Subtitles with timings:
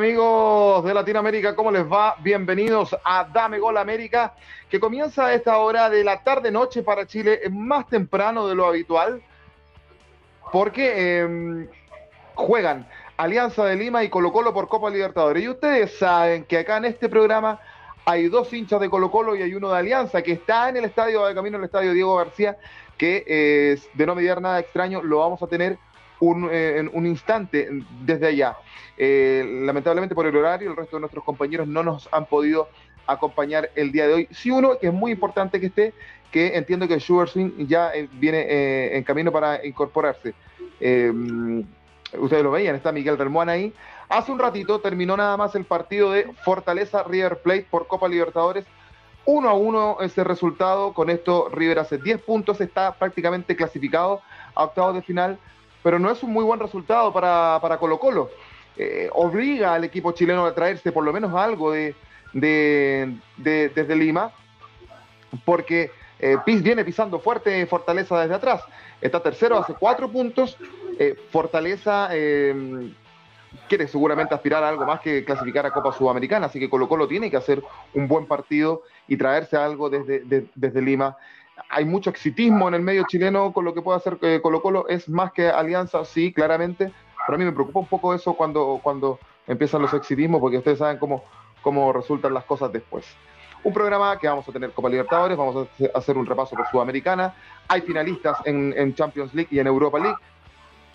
[0.00, 1.54] amigos de Latinoamérica?
[1.54, 2.16] ¿Cómo les va?
[2.20, 4.32] Bienvenidos a Dame Gol América,
[4.70, 9.20] que comienza a esta hora de la tarde-noche para Chile, más temprano de lo habitual,
[10.50, 11.68] porque em,
[12.34, 15.44] juegan Alianza de Lima y Colo Colo por Copa Libertadores.
[15.44, 17.60] Y ustedes saben que acá en este programa
[18.06, 20.86] hay dos hinchas de Colo Colo y hay uno de Alianza que está en el
[20.86, 22.56] estadio de camino al estadio Diego García,
[22.96, 25.76] que de no mediar nada extraño lo vamos a tener
[26.20, 27.68] un, eh, en un instante
[28.02, 28.56] desde allá.
[28.96, 32.68] Eh, lamentablemente por el horario, el resto de nuestros compañeros no nos han podido
[33.06, 34.28] acompañar el día de hoy.
[34.30, 35.94] Sí uno que es muy importante que esté,
[36.30, 40.34] que entiendo que Sugar ya viene en camino para incorporarse
[42.18, 43.72] ustedes lo veían, está Miguel Relmuán ahí.
[44.08, 48.64] Hace un ratito terminó nada más el partido de Fortaleza River Plate por Copa Libertadores.
[49.26, 54.22] Uno a uno ese resultado, con esto River hace 10 puntos, está prácticamente clasificado
[54.54, 55.38] a octavos de final,
[55.82, 58.30] pero no es un muy buen resultado para, Colo Colo.
[58.76, 61.94] Eh, obliga al equipo chileno a traerse por lo menos algo de,
[62.32, 64.32] desde Lima,
[65.44, 68.62] porque eh, viene pisando fuerte Fortaleza desde atrás.
[69.00, 70.56] Está tercero, hace cuatro puntos
[70.98, 72.10] eh, Fortaleza
[73.68, 77.08] quiere seguramente aspirar a algo más que clasificar a Copa Sudamericana, así que Colo Colo
[77.08, 77.62] tiene que hacer
[77.94, 81.16] un buen partido y traerse algo desde, desde Lima.
[81.68, 84.88] Hay mucho exitismo en el medio chileno con lo que puede hacer eh, Colo Colo,
[84.88, 86.92] es más que alianza, sí, claramente,
[87.26, 90.78] pero a mí me preocupa un poco eso cuando, cuando empiezan los exitismos, porque ustedes
[90.78, 91.24] saben cómo,
[91.62, 93.06] cómo resultan las cosas después.
[93.62, 97.34] Un programa que vamos a tener Copa Libertadores, vamos a hacer un repaso por Sudamericana,
[97.68, 100.16] hay finalistas en, en Champions League y en Europa League,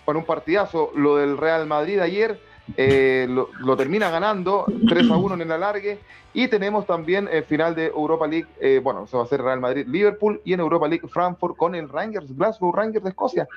[0.04, 0.90] con un partidazo.
[0.94, 2.40] Lo del Real Madrid ayer
[2.76, 5.98] eh, lo, termina ganando 3 a 1 en el alargue.
[6.34, 8.46] Y tenemos también el final de Europa League.
[8.60, 11.88] Eh, bueno, se va a hacer Real Madrid-Liverpool y en Europa League Frankfurt con el
[11.88, 13.48] Rangers, Glasgow Rangers de Escocia,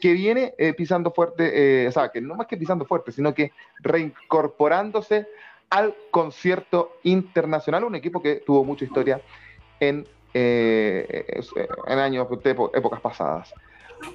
[0.00, 3.52] que viene eh, pisando fuerte, o sea, que no más que pisando fuerte, sino que
[3.80, 5.26] reincorporándose
[5.70, 9.20] al concierto internacional, un equipo que tuvo mucha historia
[9.80, 13.52] en, en años, épocas pasadas.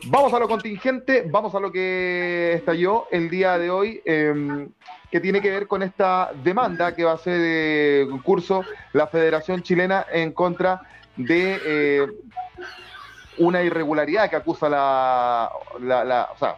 [0.07, 4.69] Vamos a lo contingente, vamos a lo que estalló el día de hoy, em,
[5.11, 8.63] que tiene que ver con esta demanda que va a ser de curso
[8.93, 10.81] la Federación Chilena en contra
[11.15, 12.07] de eh,
[13.37, 15.51] una irregularidad que acusa la,
[16.33, 16.57] o sea,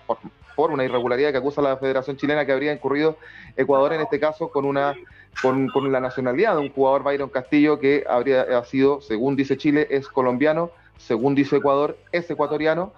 [0.56, 3.18] por, una irregularidad que acusa la Federación Chilena que habría incurrido
[3.56, 4.96] Ecuador en este caso con una
[5.42, 10.08] con la nacionalidad de un jugador Byron Castillo que habría sido, según dice Chile, es
[10.08, 12.94] colombiano, según dice Ecuador, es ecuatoriano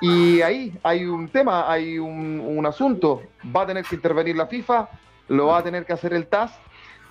[0.00, 3.22] y ahí hay un tema, hay un, asunto.
[3.54, 4.88] Va a tener que intervenir la FIFA,
[5.28, 6.58] lo va a tener que hacer el TAS.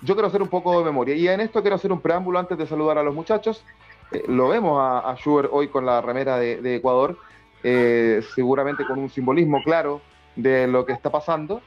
[0.02, 1.14] Yo quiero hacer un poco de memoria.
[1.14, 3.64] Y en esto quiero hacer un preámbulo antes de saludar a los muchachos.
[4.12, 7.18] Eh, lo vemos a, a Schubert hoy con la remera de, Ecuador,
[7.62, 10.00] eh, seguramente con un simbolismo claro
[10.36, 11.60] de lo que está pasando.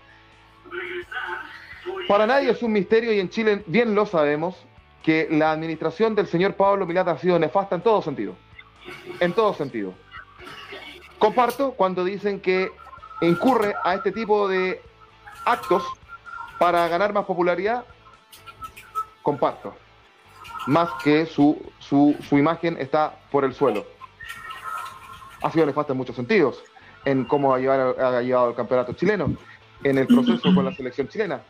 [2.08, 4.56] Para nadie es un misterio y en Chile bien lo sabemos
[5.04, 8.36] que la administración del señor Pablo Milat ha sido nefasta en todo sentido.
[9.20, 9.94] En todo sentido.
[11.22, 12.72] Comparto cuando dicen que
[13.22, 14.82] incurre a este tipo de
[15.46, 15.84] actos
[16.58, 17.86] para ganar más popularidad.
[19.22, 19.76] Comparto.
[20.66, 23.86] Más que su, su, imagen está por el suelo.
[25.44, 26.64] Ha sido nefasto en muchos sentidos.
[27.06, 29.36] En cómo ha llevado, ha llevado el campeonato chileno,
[29.84, 31.44] en el proceso con la selección chilena.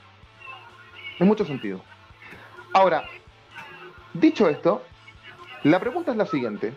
[1.18, 1.82] En muchos sentidos.
[2.74, 3.06] Ahora,
[4.14, 4.84] dicho esto,
[5.64, 6.74] la pregunta es la siguiente.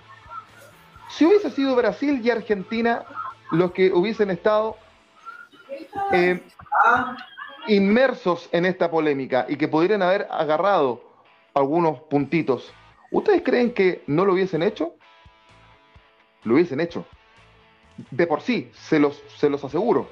[1.09, 3.05] Si hubiese sido Brasil y Argentina
[3.51, 4.77] los que hubiesen estado
[6.13, 6.41] eh,
[7.69, 11.03] inmersos en esta polémica y que pudieran haber agarrado
[11.55, 12.73] algunos puntitos,
[13.11, 14.95] ¿ustedes creen que no lo hubiesen hecho?
[16.43, 17.07] Lo hubiesen hecho.
[18.11, 20.09] De por sí, se los, se los aseguro.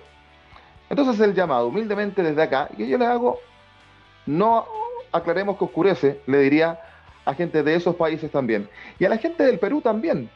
[0.88, 3.40] Entonces el llamado, humildemente desde acá, que yo le hago,
[4.26, 4.66] no
[5.10, 6.80] aclaremos que oscurece, le diría
[7.24, 8.68] a gente de esos países también.
[8.98, 10.30] Y a la gente del Perú también.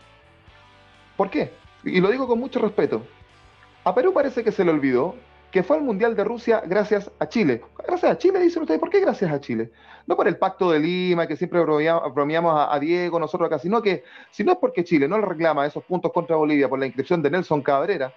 [1.17, 1.53] ¿Por qué?
[1.85, 3.03] Y lo digo con mucho respeto.
[3.85, 5.15] A Perú parece que se le olvidó
[5.51, 7.63] que fue al Mundial de Rusia gracias a Chile.
[7.87, 8.81] Gracias a Chile, dicen ustedes.
[8.81, 9.71] ¿Por qué gracias a Chile?
[10.07, 14.05] No por el pacto de Lima, que siempre bromeamos a, Diego, nosotros acá, sino que,
[14.31, 17.23] si no es porque Chile no le reclama esos puntos contra Bolivia por la inscripción
[17.23, 18.13] de Nelson Cabrera,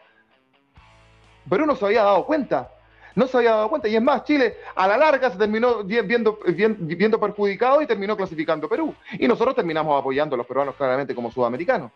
[1.49, 2.71] Perú no se había dado cuenta.
[3.15, 3.87] No se había dado cuenta.
[3.87, 8.67] Y es más, Chile a la larga se terminó viendo, viendo perjudicado y terminó clasificando
[8.67, 8.93] Perú.
[9.13, 11.91] Y nosotros terminamos apoyando a los peruanos claramente como sudamericanos.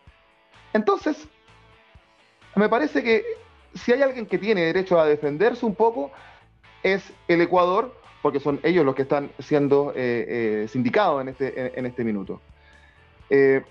[0.74, 1.28] Entonces,
[2.56, 3.24] me parece que
[3.74, 6.10] si hay alguien que tiene derecho a defenderse un poco,
[6.82, 11.78] es el Ecuador, porque son ellos los que están siendo eh, eh, sindicados en este,
[11.78, 12.40] en, este minuto.
[13.30, 13.62] Eh,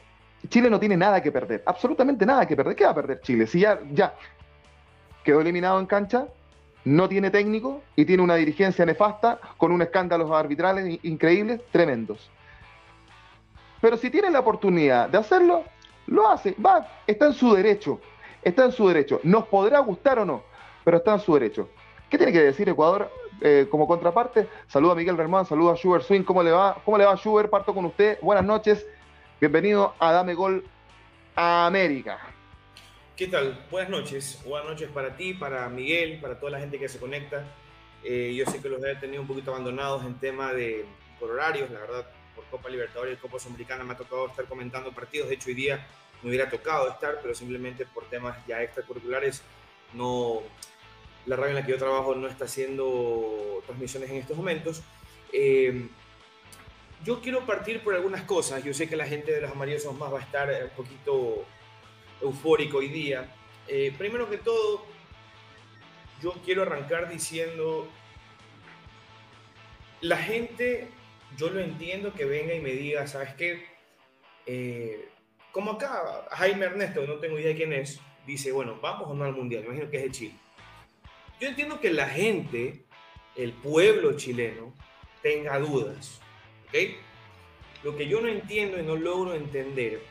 [0.48, 2.76] Chile no tiene nada que perder, absolutamente nada que perder.
[2.76, 3.48] ¿Qué va a perder Chile?
[3.48, 4.16] Si ya, ya
[5.24, 6.28] quedó eliminado en cancha,
[6.86, 12.30] no tiene técnico y tiene una dirigencia nefasta con un escándalo arbitrales increíbles, tremendos.
[13.82, 15.64] Pero si tiene la oportunidad de hacerlo,
[16.08, 18.00] lo hace, va, está en su derecho,
[18.42, 19.20] está en su derecho.
[19.24, 20.44] Nos podrá gustar o no,
[20.84, 21.70] pero está en su derecho.
[22.10, 23.10] ¿Qué tiene que decir Ecuador
[23.42, 24.48] eh, como contraparte?
[24.68, 26.78] Saluda a Miguel Bermán, saluda a Schubert Swing, ¿cómo le va?
[26.86, 27.50] ¿Cómo le va Schubert?
[27.50, 28.86] Parto con usted, buenas noches,
[29.40, 30.64] bienvenido a Dame Gol
[31.36, 32.20] a América.
[33.16, 33.64] ¿Qué tal?
[33.70, 34.42] Buenas noches.
[34.44, 37.44] Buenas noches para ti, para Miguel, para toda la gente que se conecta.
[38.04, 40.86] Eh, yo sé que los he tenido un poquito abandonados en tema de
[41.22, 45.30] horarios, la verdad, por Copa Libertadores y Copa Sudamericana me ha tocado estar comentando partidos.
[45.30, 45.86] De hecho, hoy día
[46.22, 49.44] me hubiera tocado estar, pero simplemente por temas ya extracurriculares,
[49.94, 50.42] no,
[51.26, 54.82] la radio en la que yo trabajo no está haciendo transmisiones en estos momentos.
[55.32, 55.88] Eh,
[57.04, 58.64] yo quiero partir por algunas cosas.
[58.64, 61.46] Yo sé que la gente de los amarillos más va a estar un poquito
[62.22, 63.34] eufórico hoy día.
[63.68, 64.86] Eh, primero que todo,
[66.22, 67.88] yo quiero arrancar diciendo,
[70.02, 70.90] la gente,
[71.38, 73.66] yo lo entiendo que venga y me diga, ¿sabes qué?
[74.46, 75.10] Eh,
[75.52, 79.24] como acá, Jaime Ernesto, no tengo idea de quién es, dice, bueno, vamos o no
[79.24, 80.36] al Mundial, imagino que es de Chile.
[81.40, 82.86] Yo entiendo que la gente,
[83.36, 84.74] el pueblo chileno,
[85.22, 86.22] tenga dudas,
[86.68, 86.76] ¿ok?
[87.84, 90.02] Lo que yo no entiendo y no logro entender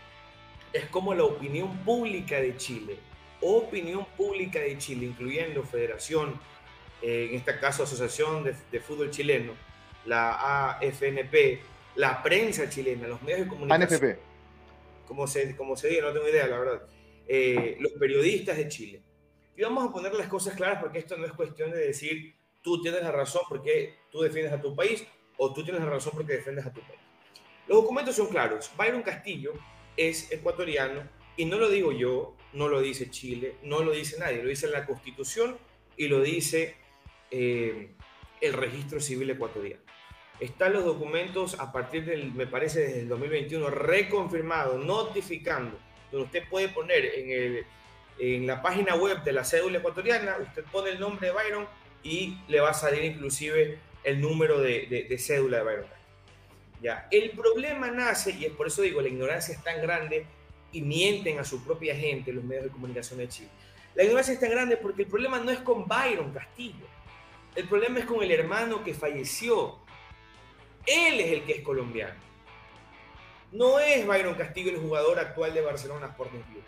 [0.72, 2.98] es como la opinión pública de Chile,
[3.40, 6.40] opinión pública de Chile, incluyendo Federación,
[7.02, 9.54] eh, en este caso Asociación de, Fútbol Chileno,
[10.06, 11.60] la AFNP,
[11.96, 13.82] la prensa chilena, los medios de comunicación.
[13.82, 14.18] ANFP.
[15.06, 16.82] Como se, como se dice, no tengo idea, la verdad.
[17.26, 19.02] Eh, los periodistas de Chile.
[19.56, 22.80] Y vamos a poner las cosas claras porque esto no es cuestión de decir tú
[22.80, 25.04] tienes la razón porque tú defiendes a tu país
[25.36, 27.00] o tú tienes la razón porque defiendes a tu país.
[27.66, 28.70] Los documentos son claros.
[28.76, 29.52] Byron Castillo
[29.96, 34.42] es ecuatoriano y no lo digo yo, no lo dice Chile, no lo dice nadie,
[34.42, 35.58] lo dice la Constitución
[35.96, 36.76] y lo dice
[37.30, 37.94] eh,
[38.42, 39.80] el registro civil ecuatoriano.
[40.40, 45.78] Están los documentos a partir del, me parece, desde el 2021, reconfirmado, notificando,
[46.10, 47.66] donde usted puede poner en, el,
[48.18, 51.66] en la página web de la cédula ecuatoriana, usted pone el nombre de Byron
[52.02, 55.86] y le va a salir inclusive el número de, de cédula de Byron.
[56.82, 57.06] ¿ya?
[57.12, 60.26] El problema nace, y es por eso digo, la ignorancia es tan grande
[60.72, 63.50] y mienten a su propia gente los medios de comunicación de Chile.
[63.94, 66.86] La ignorancia es tan grande porque el problema no es con Byron Castillo,
[67.54, 69.78] el problema es con el hermano que falleció.
[70.86, 72.20] Él es el que es colombiano.
[73.52, 76.62] No es Byron Castillo el jugador actual de Barcelona Sporting Club.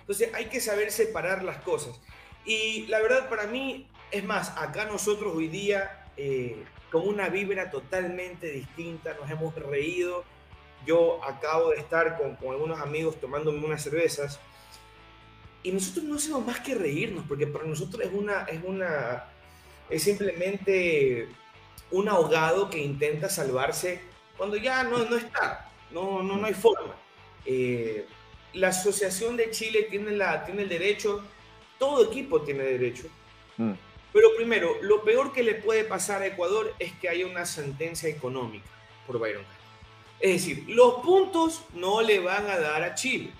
[0.00, 1.98] Entonces hay que saber separar las cosas.
[2.44, 6.62] Y la verdad para mí, es más, acá nosotros hoy día eh,
[6.92, 10.24] con una vibra totalmente distinta, nos hemos reído.
[10.86, 14.38] Yo acabo de estar con, con algunos amigos tomándome unas cervezas
[15.66, 19.24] y nosotros no hacemos más que reírnos, porque para nosotros es una, es una,
[19.90, 21.28] es simplemente
[21.90, 24.00] un ahogado que intenta salvarse
[24.36, 26.94] cuando ya no, no está, no, no, no hay forma.
[27.44, 28.06] Eh,
[28.54, 31.22] la Asociación de Chile tiene, la, tiene el derecho,
[31.78, 33.08] todo equipo tiene derecho,
[33.56, 33.72] mm.
[34.16, 38.08] Pero primero, lo peor que le puede pasar a Ecuador es que haya una sentencia
[38.08, 38.64] económica
[39.06, 39.44] por Byron
[40.20, 43.30] Es decir, los puntos no le van a dar a Chile.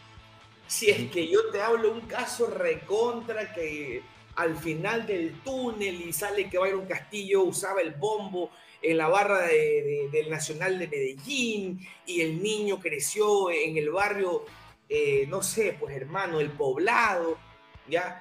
[0.67, 4.03] Si es que yo te hablo un caso recontra que
[4.37, 8.51] al final del túnel y sale que Byron Castillo usaba el bombo
[8.83, 14.45] en la barra del Nacional de Medellín y el niño creció en el barrio,
[14.89, 17.39] eh, no sé, pues hermano, el poblado,
[17.89, 18.21] ¿ya?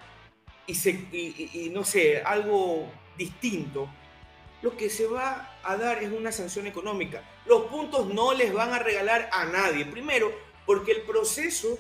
[0.68, 3.88] y, no sé, algo distinto,
[4.62, 7.24] lo que se va a dar es una sanción económica.
[7.46, 9.86] Los puntos no les van a regalar a nadie.
[9.86, 10.32] Primero,
[10.66, 11.78] porque el proceso,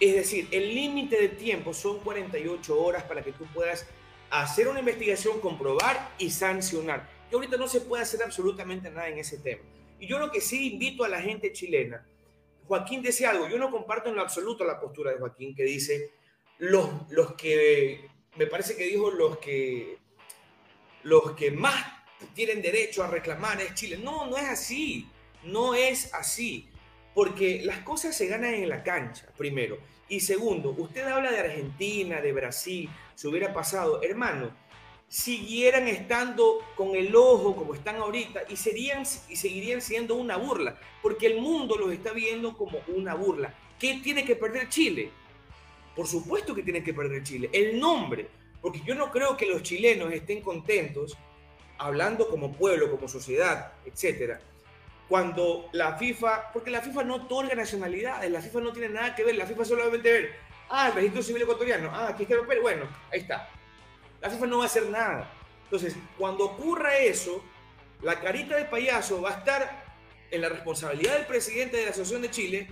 [0.00, 3.86] es decir, el límite de tiempo son 48 horas para que tú puedas
[4.30, 7.08] hacer una investigación, comprobar y sancionar.
[7.30, 9.62] Y ahorita no se puede hacer absolutamente nada en ese tema.
[10.00, 12.04] Y yo lo que sí invito a la gente chilena,
[12.66, 16.10] Joaquín decía algo, yo no comparto en lo absoluto la postura de Joaquín que dice,
[16.58, 19.98] los, los que, me parece que dijo los que,
[21.02, 21.84] los que más
[22.34, 23.98] tienen derecho a reclamar es Chile.
[24.02, 25.08] No, no es así,
[25.44, 26.68] no es así,
[27.14, 29.78] porque las cosas se ganan en la cancha, primero.
[30.08, 34.50] Y segundo, usted habla de Argentina, de Brasil, se hubiera pasado, hermano,
[35.08, 40.78] siguieran estando con el ojo como están ahorita y, serían, y seguirían siendo una burla,
[41.02, 43.54] porque el mundo los está viendo como una burla.
[43.78, 45.10] ¿Qué tiene que perder Chile?
[45.94, 47.48] Por supuesto que tiene que perder Chile.
[47.52, 48.28] El nombre,
[48.60, 51.16] porque yo no creo que los chilenos estén contentos,
[51.78, 54.40] hablando como pueblo, como sociedad, etcétera,
[55.08, 59.24] cuando la FIFA, porque la FIFA no otorga nacionalidades, la FIFA no tiene nada que
[59.24, 60.36] ver, la FIFA solamente ver,
[60.70, 63.48] ah, el registro civil ecuatoriano, ah, aquí está pero bueno, ahí está.
[64.20, 65.30] La FIFA no va a hacer nada.
[65.64, 67.44] Entonces, cuando ocurra eso,
[68.02, 69.84] la carita de payaso va a estar
[70.30, 72.68] en la responsabilidad del presidente de la Asociación de Chile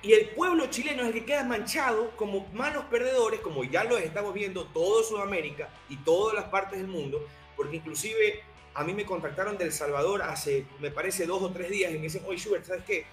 [0.00, 3.98] y el pueblo chileno es el que queda manchado como malos perdedores, como ya lo
[3.98, 8.42] estamos viendo todo Sudamérica y todas las partes del mundo, porque inclusive
[8.78, 12.02] a mí me contactaron del Salvador hace, me parece, dos o tres días y me
[12.02, 13.06] dicen, oye, Schubert, ¿sabes qué?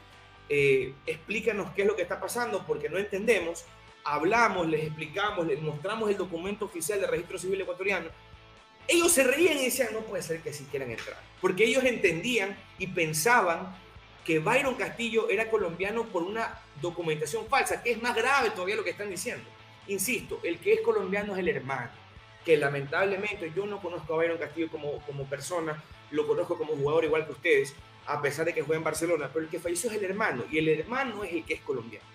[0.47, 3.65] Eh, explícanos qué es lo que está pasando porque no entendemos.
[4.03, 8.09] Hablamos, les explicamos, les mostramos el documento oficial del registro civil ecuatoriano.
[8.87, 12.55] Ellos se reían y decían, no puede ser que si quieran entrar, porque ellos entendían
[12.77, 13.75] y pensaban
[14.23, 18.83] que Byron Castillo era colombiano por una documentación falsa, que es más grave todavía lo
[18.83, 19.43] que están diciendo.
[19.87, 21.89] Insisto, el que es colombiano es el hermano,
[22.45, 27.03] que lamentablemente yo no conozco a Byron Castillo como, como persona, lo conozco como jugador
[27.03, 27.75] igual que ustedes,
[28.05, 30.59] a pesar de que juega en Barcelona, pero el que falleció es el hermano, y
[30.59, 32.05] el hermano es el que es colombiano.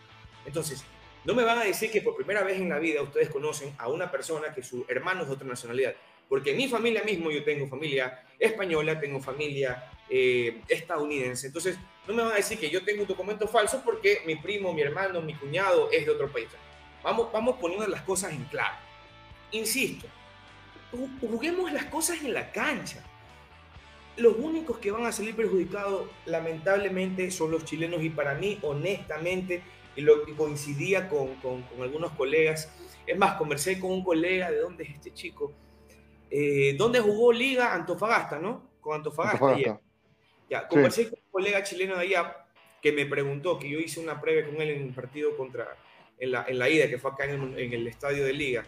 [0.47, 0.85] Entonces,
[1.25, 3.89] no me van a decir que por primera vez en la vida ustedes conocen a
[3.89, 5.95] una persona que su hermano es de otra nacionalidad,
[6.29, 12.15] porque en mi familia mismo yo tengo familia española, tengo familia eh, estadounidense, entonces no
[12.15, 15.21] me van a decir que yo tengo un documento falso porque mi primo, mi hermano,
[15.21, 16.49] mi cuñado es de otro país.
[17.03, 18.77] Vamos, vamos poniendo las cosas en claro.
[19.53, 20.07] Insisto,
[21.20, 23.04] juguemos las cosas en la cancha.
[24.16, 29.62] Los únicos que van a salir perjudicados, lamentablemente, son los chilenos y para mí, honestamente,
[29.97, 32.73] y lo que coincidía con, con, algunos colegas,
[33.06, 35.52] es más, conversé con un colega de dónde es este chico,
[36.30, 38.70] eh, ¿dónde jugó Liga Antofagasta, no?
[38.80, 39.80] Con Antofagasta.
[40.49, 42.47] Ya, conversé con un colega chileno de allá
[42.82, 45.76] que me preguntó, que yo hice una previa con él en un partido contra,
[46.18, 48.66] en la, en la ida, que fue acá en, en, el estadio de Liga.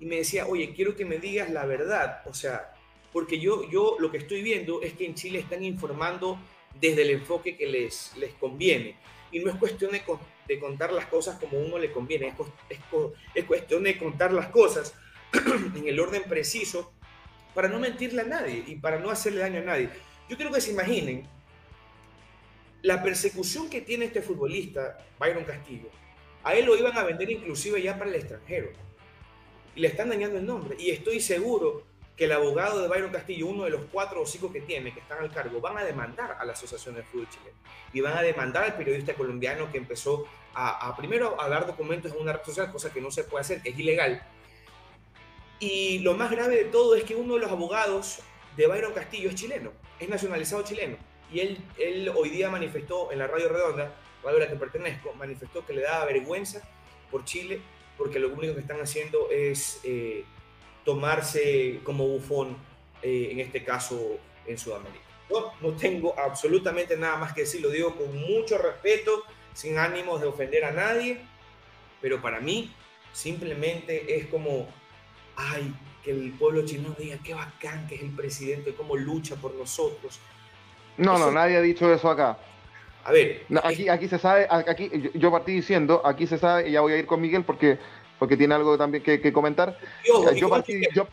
[0.00, 2.22] Y me decía, oye, quiero que me digas la verdad.
[2.26, 2.72] O sea,
[3.12, 6.38] porque yo, yo lo que estoy viendo es que en Chile están informando
[6.80, 8.96] desde el enfoque que les, les conviene.
[9.30, 10.02] Y no es cuestión de,
[10.48, 12.34] de contar las cosas como uno le conviene, es,
[12.68, 12.78] es,
[13.34, 14.94] es cuestión de contar las cosas
[15.76, 16.92] en el orden preciso
[17.54, 19.90] para no mentirle a nadie y para no hacerle daño a nadie.
[20.28, 21.26] Yo quiero que se imaginen
[22.82, 25.90] la persecución que tiene este futbolista, Byron Castillo.
[26.42, 28.70] A él lo iban a vender inclusive ya para el extranjero.
[29.74, 30.76] Le están dañando el nombre.
[30.78, 31.84] Y estoy seguro
[32.16, 35.00] que el abogado de Byron Castillo, uno de los cuatro o cinco que tiene, que
[35.00, 37.56] están al cargo, van a demandar a la Asociación de Fútbol Chileno.
[37.92, 42.20] Y van a demandar al periodista colombiano que empezó a, primero a dar documentos en
[42.20, 44.22] una red social, cosa que no se puede hacer, es ilegal.
[45.60, 48.20] Y lo más grave de todo es que uno de los abogados
[48.56, 50.96] de Byron Castillo es chileno es nacionalizado chileno.
[51.30, 55.12] Y él, él hoy día manifestó en la Radio Redonda, radio a la que pertenezco,
[55.14, 56.62] manifestó que le daba vergüenza
[57.10, 57.60] por Chile
[58.00, 60.24] porque lo único que están haciendo es eh,
[60.86, 62.56] tomarse como bufón,
[63.02, 64.16] eh, en este caso
[64.46, 65.04] en Sudamérica.
[65.28, 70.18] Yo no tengo absolutamente nada más que decir, lo digo con mucho respeto, sin ánimos
[70.22, 71.20] de ofender a nadie,
[72.00, 72.72] pero para mí
[73.12, 74.66] simplemente es como,
[75.36, 75.70] ay,
[76.02, 80.18] que el pueblo chino diga qué bacán que es el presidente, cómo lucha por nosotros.
[80.96, 82.38] No, no, nadie ha dicho eso acá.
[83.04, 86.80] A ver, aquí, aquí se sabe, aquí yo, partí diciendo, aquí se sabe, y ya
[86.80, 87.78] voy a ir con Miguel porque,
[88.18, 89.78] porque tiene algo también que, comentar.
[90.34, 91.06] yo, partí, yo,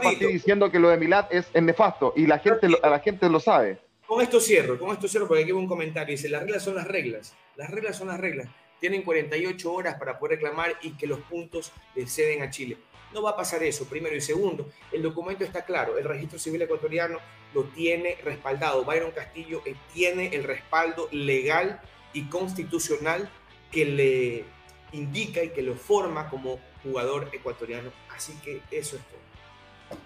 [0.00, 3.40] partí, diciendo que lo de Milad es, nefasto y la gente, a la gente lo
[3.40, 3.78] sabe.
[4.06, 6.12] Con esto cierro, con esto cierro porque aquí hay un comentario.
[6.12, 7.34] Dice, las reglas son las reglas.
[7.56, 8.48] Las reglas son las reglas.
[8.78, 12.76] Tienen 48 horas para poder reclamar y que los puntos le ceden a Chile.
[13.16, 14.14] No va a pasar eso, primero.
[14.14, 17.16] Y segundo, el documento está claro, el registro civil ecuatoriano
[17.54, 18.84] lo tiene respaldado.
[18.84, 21.80] Byron Castillo eh, tiene el respaldo legal
[22.12, 23.26] y constitucional
[23.72, 24.44] que le
[24.92, 27.90] indica y que lo forma como jugador ecuatoriano.
[28.14, 29.98] Así que eso es todo.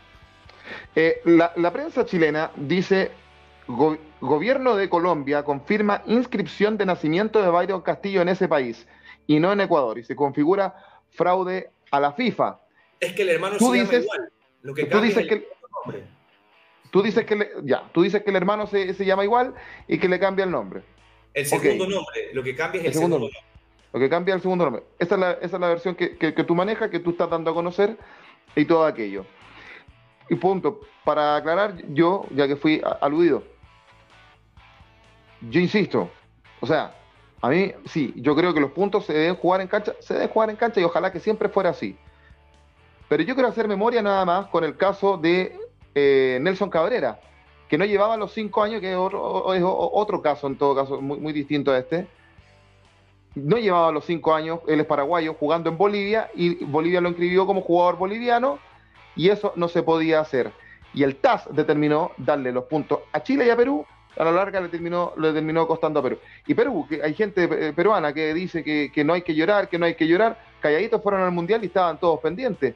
[0.95, 3.11] Eh, la, prensa chilena dice,
[4.21, 8.87] gobierno de Colombia confirma inscripción de nacimiento de Byron Castillo en ese país
[9.27, 10.77] y no en Ecuador y se configura
[11.11, 12.61] fraude a la FIFA.
[13.01, 14.33] Es que el hermano se llama igual.
[14.63, 15.49] Lo que tú dices que
[15.85, 16.05] nombre.
[16.91, 19.55] Tú dices que ya, tú dices que el hermano se, llama igual
[19.87, 20.83] y que le cambia el nombre.
[21.33, 23.39] El segundo nombre, lo que cambia es el, segundo, nombre.
[23.93, 24.83] Lo que cambia es el segundo nombre.
[24.99, 27.53] Esa es la, esa es la versión que, que, tú manejas, que tú estás dando
[27.53, 27.97] a conocer
[28.57, 29.25] y todo aquello.
[30.29, 30.81] Y punto.
[31.05, 33.43] Para aclarar, yo, ya que fui aludido,
[35.49, 36.11] yo insisto,
[36.61, 36.95] o sea,
[37.41, 40.29] a mí sí, yo creo que los puntos se deben jugar en cancha, se deben
[40.29, 41.97] jugar en cancha y ojalá que siempre fuera así.
[43.11, 45.59] Pero yo quiero hacer memoria nada más con el caso de
[45.97, 47.19] eh, Nelson Cabrera,
[47.69, 51.73] que no llevaba los cinco años, que es otro, caso, en todo caso, muy, distinto
[51.73, 52.07] a este.
[53.35, 57.47] No llevaba los cinco años, él es paraguayo, jugando en Bolivia, y Bolivia lo inscribió
[57.47, 58.61] como jugador boliviano,
[59.17, 60.53] y eso no se podía hacer.
[60.95, 63.85] Y el TAS determinó darle los puntos a Chile y a Perú
[64.17, 66.19] a la larga le terminó, le terminó costando a Perú.
[66.47, 69.79] Y Perú, que hay gente eh, peruana que dice que, no hay que llorar, que
[69.79, 72.75] no hay que llorar, calladitos fueron al Mundial y estaban todos pendientes.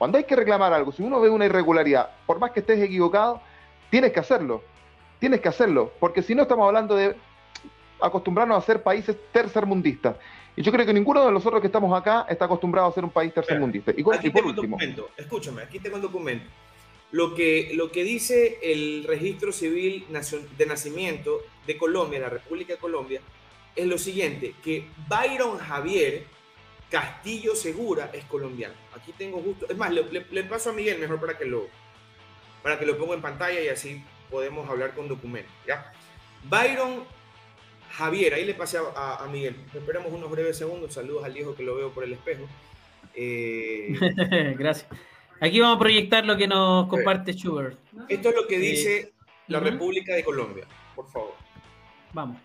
[0.00, 3.42] Cuando hay que reclamar algo, si uno ve una irregularidad, por más que estés equivocado,
[3.90, 4.62] tienes que hacerlo.
[5.18, 7.14] Tienes que hacerlo, porque si no estamos hablando de
[8.00, 10.16] acostumbrarnos a ser países tercermundistas.
[10.56, 13.10] Y yo creo que ninguno de nosotros que estamos acá está acostumbrado a ser un
[13.10, 13.90] país tercermundista.
[13.94, 14.78] Y, aquí por último.
[15.18, 16.46] Escúchame, aquí tengo el documento.
[17.12, 20.06] Lo que, lo que dice el registro civil
[20.56, 23.20] de nacimiento de Colombia, la República de Colombia,
[23.76, 26.24] es lo siguiente, que Byron Javier
[26.90, 28.74] Castillo Segura es colombiano.
[28.94, 31.68] Aquí tengo justo, es más, le, paso a Miguel mejor para que lo
[32.62, 35.92] para que lo ponga en pantalla y así podemos hablar con documentos, ¿ya?
[36.44, 37.04] Byron
[37.92, 39.56] Javier, ahí le pasé a, Miguel.
[39.74, 40.94] Esperamos unos breves segundos.
[40.94, 42.46] Saludos al viejo que lo veo por el espejo.
[43.14, 43.94] Eh,
[44.58, 44.88] Gracias.
[45.40, 47.78] Aquí vamos a proyectar lo que nos comparte Schubert.
[48.08, 49.12] Esto es lo que dice
[49.48, 51.34] la República de Colombia, por favor.
[52.12, 52.36] Vamos.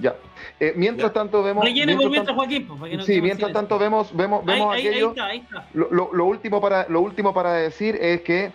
[0.00, 0.16] Ya.
[0.60, 1.64] Eh, mientras tanto vemos.
[1.64, 5.08] Mientras, Joaquín, pues, sí, mientras tanto vemos, vemos, vemos aquello.
[5.08, 5.68] Ahí está, ahí está.
[5.74, 8.52] Lo, lo, último para, lo último para decir es que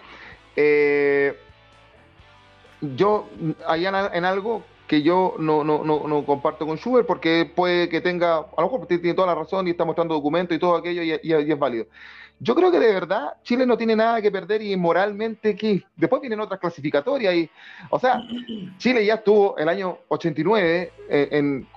[0.55, 1.35] eh,
[2.81, 3.27] yo
[3.67, 8.01] hay en algo que yo no, no, no, no, comparto con Schubert porque puede que
[8.01, 11.01] tenga, a lo mejor tiene toda la razón y está mostrando documentos y todo aquello
[11.01, 11.85] y, es válido.
[12.43, 16.21] Yo creo que de verdad Chile no tiene nada que perder y moralmente que después
[16.21, 17.47] vienen otras clasificatorias y,
[17.91, 18.23] o sea,
[18.79, 21.67] Chile ya estuvo el año 89 eh, en,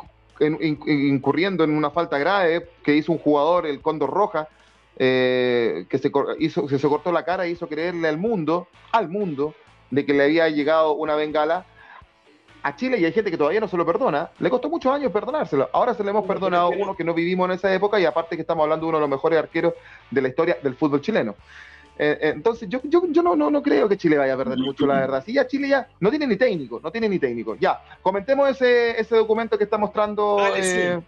[0.87, 4.49] incurriendo en una falta grave que hizo un jugador, el Cóndor Roja,
[4.97, 9.55] eh, que se, hizo, se cortó la cara e hizo creerle al mundo, al mundo,
[9.91, 11.67] de que le había llegado una bengala
[12.65, 14.31] a Chile y hay gente que todavía no se lo perdona.
[14.39, 15.69] Le costó muchos años perdonárselo.
[15.71, 18.37] Ahora se le hemos perdonado a uno que no vivimos en esa época y aparte
[18.37, 19.75] que estamos hablando de uno de los mejores arqueros
[20.11, 21.37] de la historia del fútbol chileno.
[21.99, 24.57] Eh, eh, entonces, yo, yo, yo no, no, no, creo que Chile vaya a perder
[24.57, 25.23] mucho, la verdad.
[25.23, 27.55] Si ya Chile ya no tiene ni técnico, no tiene ni técnico.
[27.57, 30.39] Ya, comentemos ese, ese documento que está mostrando.
[30.39, 31.01] Hágale, eh...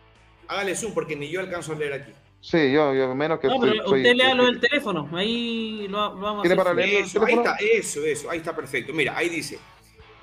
[0.49, 2.13] Hágale zoom, porque ni yo alcanzo a leer aquí.
[2.43, 3.49] Sí, yo, yo menos que.
[3.49, 6.57] No, pero usted lea lo del teléfono, ahí lo, vamos a hacer.
[6.57, 8.93] Para leer eso, ahí está, eso, eso, ahí está perfecto.
[8.93, 9.59] Mira, ahí dice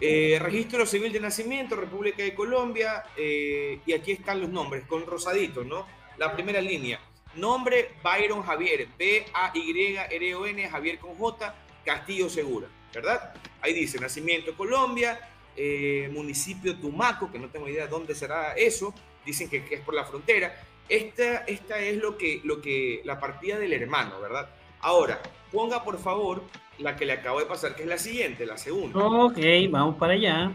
[0.02, 5.06] eh, registro civil de nacimiento, República de Colombia, eh, y aquí están los nombres, con
[5.06, 5.88] rosadito, ¿no?
[6.18, 7.00] La primera línea.
[7.36, 13.34] Nombre Byron Javier, B-A-Y-R-O-N, Javier con J, Castillo Segura, ¿verdad?
[13.62, 15.20] Ahí dice, nacimiento Colombia,
[15.56, 18.94] eh, municipio Tumaco, que no tengo idea dónde será eso,
[19.26, 20.64] dicen que, es por la frontera.
[20.90, 24.50] Esta, esta es lo que, lo que, la partida del hermano, ¿verdad?
[24.82, 26.44] Ahora, ponga por favor
[26.80, 29.00] la que le acabo de pasar, que es la siguiente, la segunda.
[29.00, 29.38] Ok,
[29.70, 30.52] vamos para allá.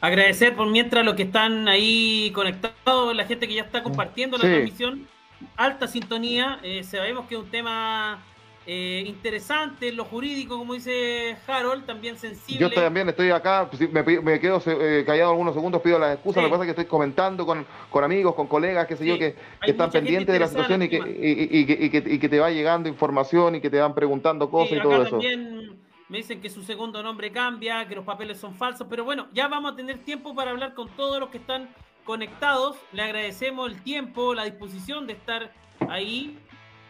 [0.00, 4.44] Agradecer por mientras los que están ahí conectados, la gente que ya está compartiendo la
[4.44, 5.08] transmisión.
[5.56, 6.60] Alta sintonía.
[6.62, 8.22] Eh, sabemos que es un tema
[8.70, 12.60] eh, interesante, lo jurídico, como dice Harold, también sensible.
[12.60, 14.04] Yo también estoy acá, pues, me,
[14.38, 17.46] quedo eh, callado algunos segundos, pido las excusas, lo que pasa es que estoy comentando
[17.46, 17.64] con,
[18.04, 22.18] amigos, con colegas, qué sé yo, que, están pendientes de la situación y que, y,
[22.18, 25.10] que, te va llegando información y que te van preguntando cosas y todo eso.
[25.12, 25.78] También
[26.10, 29.48] me dicen que su segundo nombre cambia, que los papeles son falsos, pero bueno, ya
[29.48, 31.70] vamos a tener tiempo para hablar con todos los que están
[32.04, 32.76] conectados.
[32.92, 35.54] Le agradecemos el tiempo, la disposición de estar
[35.88, 36.38] ahí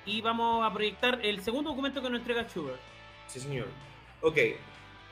[0.09, 2.81] y vamos a proyectar el segundo documento que nos entrega Schubert.
[3.27, 3.67] Sí, señor.
[4.23, 4.39] Ok.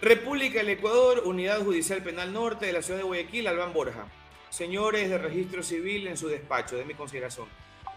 [0.01, 4.07] República del Ecuador, Unidad Judicial Penal Norte de la ciudad de Guayaquil, Albán Borja.
[4.49, 7.47] Señores de registro civil en su despacho, de mi consideración.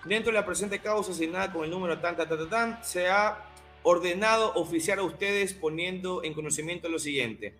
[0.03, 3.45] Dentro de la presente causa asignada con el número tan, tan, tan, tan, se ha
[3.83, 7.53] ordenado oficiar a ustedes poniendo en conocimiento lo siguiente.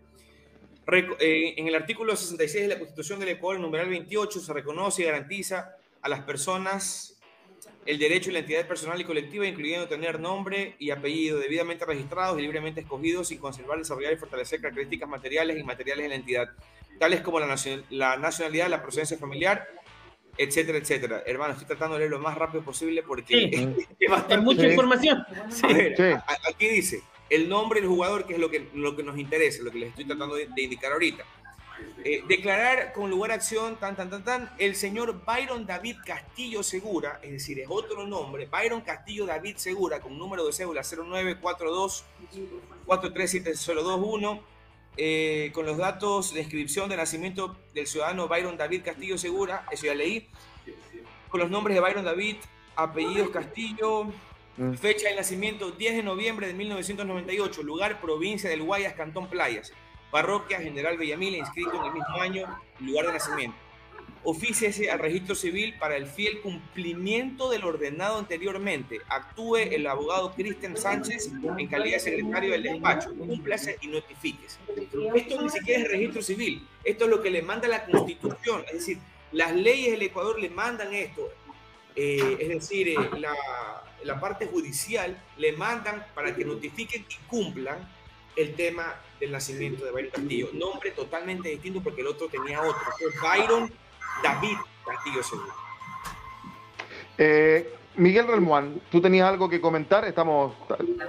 [0.92, 5.06] Eh, en el artículo 66 de la Constitución del Ecuador, numeral 28, se reconoce y
[5.06, 7.19] garantiza a las personas
[7.90, 12.38] el derecho y la entidad personal y colectiva, incluyendo tener nombre y apellido debidamente registrados
[12.38, 16.50] y libremente escogidos, sin conservar, desarrollar y fortalecer características materiales e inmateriales de la entidad,
[17.00, 19.68] tales como la, nacionalidad, la procedencia familiar,
[20.38, 21.24] etcétera, etcétera.
[21.26, 24.38] Hermano, estoy tratando de leer lo más rápido posible porque sí.
[24.38, 25.26] mucha información.
[26.48, 29.72] aquí dice el nombre del jugador, que es lo que, lo que nos interesa, lo
[29.72, 31.26] que les estoy tratando de indicar ahorita.
[32.06, 36.64] Eh, declarar con lugar a acción, tan, tan, tan, tan, el señor Byron David Castillo
[36.64, 42.06] Segura, es decir, es otro nombre, Byron Castillo David Segura, con número de cédula 0942
[42.86, 44.40] 437021,
[44.96, 49.86] eh, con los datos de inscripción de nacimiento del ciudadano Byron David Castillo Segura, eso
[49.86, 50.30] ya leí,
[51.28, 52.38] con los nombres de Byron David,
[52.78, 54.06] apellidos Castillo,
[54.56, 54.76] mm.
[54.76, 59.74] fecha de nacimiento 10 de noviembre de 1998, lugar provincia del Guayas, Cantón Playas.
[60.12, 62.48] Parroquia General Bellamil, inscrito en el mismo año,
[62.80, 63.58] lugar de nacimiento.
[64.24, 69.00] ofíciese al registro civil para el fiel cumplimiento del ordenado anteriormente.
[69.08, 73.16] Actúe el abogado Cristian Sánchez en calidad de secretario del despacho.
[73.16, 74.60] Cúmplase y notifíquese.
[75.16, 76.68] Esto ni siquiera es registro civil.
[76.84, 78.64] Esto es lo que le manda la Constitución.
[78.68, 79.00] Es decir,
[79.32, 81.30] las leyes del Ecuador le mandan esto.
[81.96, 83.34] Eh, es decir, eh, la,
[84.04, 87.90] la parte judicial le mandan para que notifiquen y cumplan
[88.36, 90.50] el tema del nacimiento de Byron Castillo.
[90.54, 92.82] Nombre totalmente distinto porque el otro tenía otro.
[93.22, 93.72] Byron
[94.24, 95.54] David Castillo Seguro.
[97.18, 100.06] Eh, Miguel Relmuán, tú tenías algo que comentar.
[100.06, 100.54] Estamos,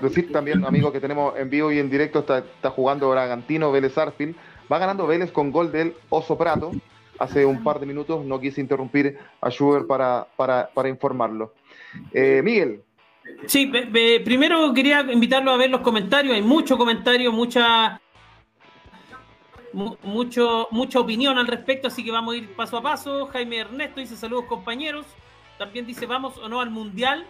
[0.00, 4.34] decir también, amigos, que tenemos en vivo y en directo, está, jugando Bragantino, Vélez Arfield.
[4.70, 6.72] Va ganando Vélez con gol del Oso Prato.
[7.18, 11.52] Hace un par de minutos no quise interrumpir a Schubert para informarlo.
[12.12, 12.82] Eh, Miguel.
[13.46, 13.70] Sí,
[14.24, 16.34] primero quería invitarlo a ver los comentarios.
[16.34, 18.00] Hay mucho comentario, mucha
[19.72, 23.26] mucho, mucha opinión al respecto, así que vamos a ir paso a paso.
[23.26, 25.06] Jaime Ernesto dice saludos compañeros.
[25.58, 27.26] También dice vamos o no al Mundial.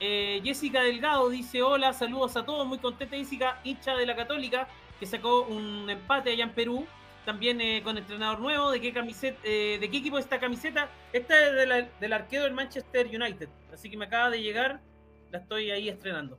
[0.00, 2.66] Eh, Jessica Delgado dice hola, saludos a todos.
[2.66, 6.86] Muy contenta Jessica, hincha de la Católica, que sacó un empate allá en Perú.
[7.24, 8.70] También eh, con entrenador nuevo.
[8.70, 10.90] ¿De qué, camiseta, eh, ¿De qué equipo es esta camiseta?
[11.12, 13.48] Esta es del arquero del Manchester United.
[13.72, 14.80] Así que me acaba de llegar.
[15.32, 16.38] La estoy ahí estrenando.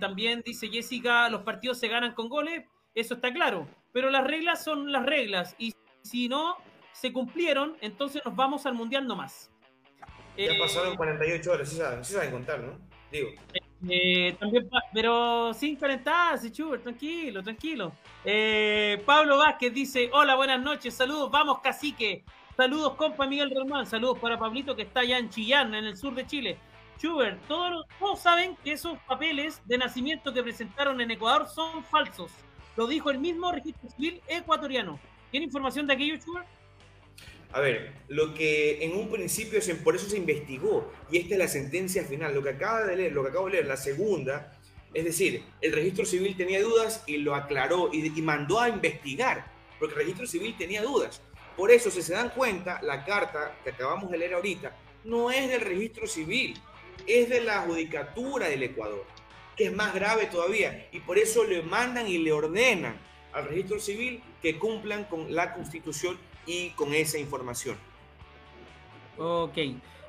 [0.00, 2.64] también dice Jessica, los partidos se ganan con goles.
[2.94, 6.58] Eso está claro pero las reglas son las reglas y si no
[6.92, 9.50] se cumplieron, entonces nos vamos al mundial nomás.
[10.36, 12.78] Ya eh, pasaron 48 horas, sí saben, sí saben contar, ¿no?
[13.10, 13.30] Digo.
[13.88, 17.92] Eh, también, pero sin calentarse, Chuber, tranquilo, tranquilo.
[18.22, 22.22] Eh, Pablo Vázquez dice: Hola, buenas noches, saludos, vamos, cacique.
[22.54, 26.14] Saludos, compa Miguel Román, saludos para Pablito que está allá en Chillán, en el sur
[26.14, 26.58] de Chile.
[26.98, 32.30] Chuber, todos, todos saben que esos papeles de nacimiento que presentaron en Ecuador son falsos.
[32.76, 34.98] Lo dijo el mismo registro civil ecuatoriano.
[35.30, 36.44] ¿Tiene información de aquello, Chuber?
[37.52, 41.48] A ver, lo que en un principio por eso se investigó, y esta es la
[41.48, 44.52] sentencia final, lo que acaba de leer, lo que acabo de leer, la segunda,
[44.92, 49.46] es decir, el registro civil tenía dudas y lo aclaró y, y mandó a investigar,
[49.78, 51.22] porque el registro civil tenía dudas.
[51.56, 55.48] Por eso, si se dan cuenta, la carta que acabamos de leer ahorita no es
[55.48, 56.60] del registro civil,
[57.06, 59.04] es de la judicatura del Ecuador
[59.56, 60.86] que es más grave todavía.
[60.92, 62.96] Y por eso le mandan y le ordenan
[63.32, 67.76] al registro civil que cumplan con la constitución y con esa información.
[69.18, 69.58] Ok.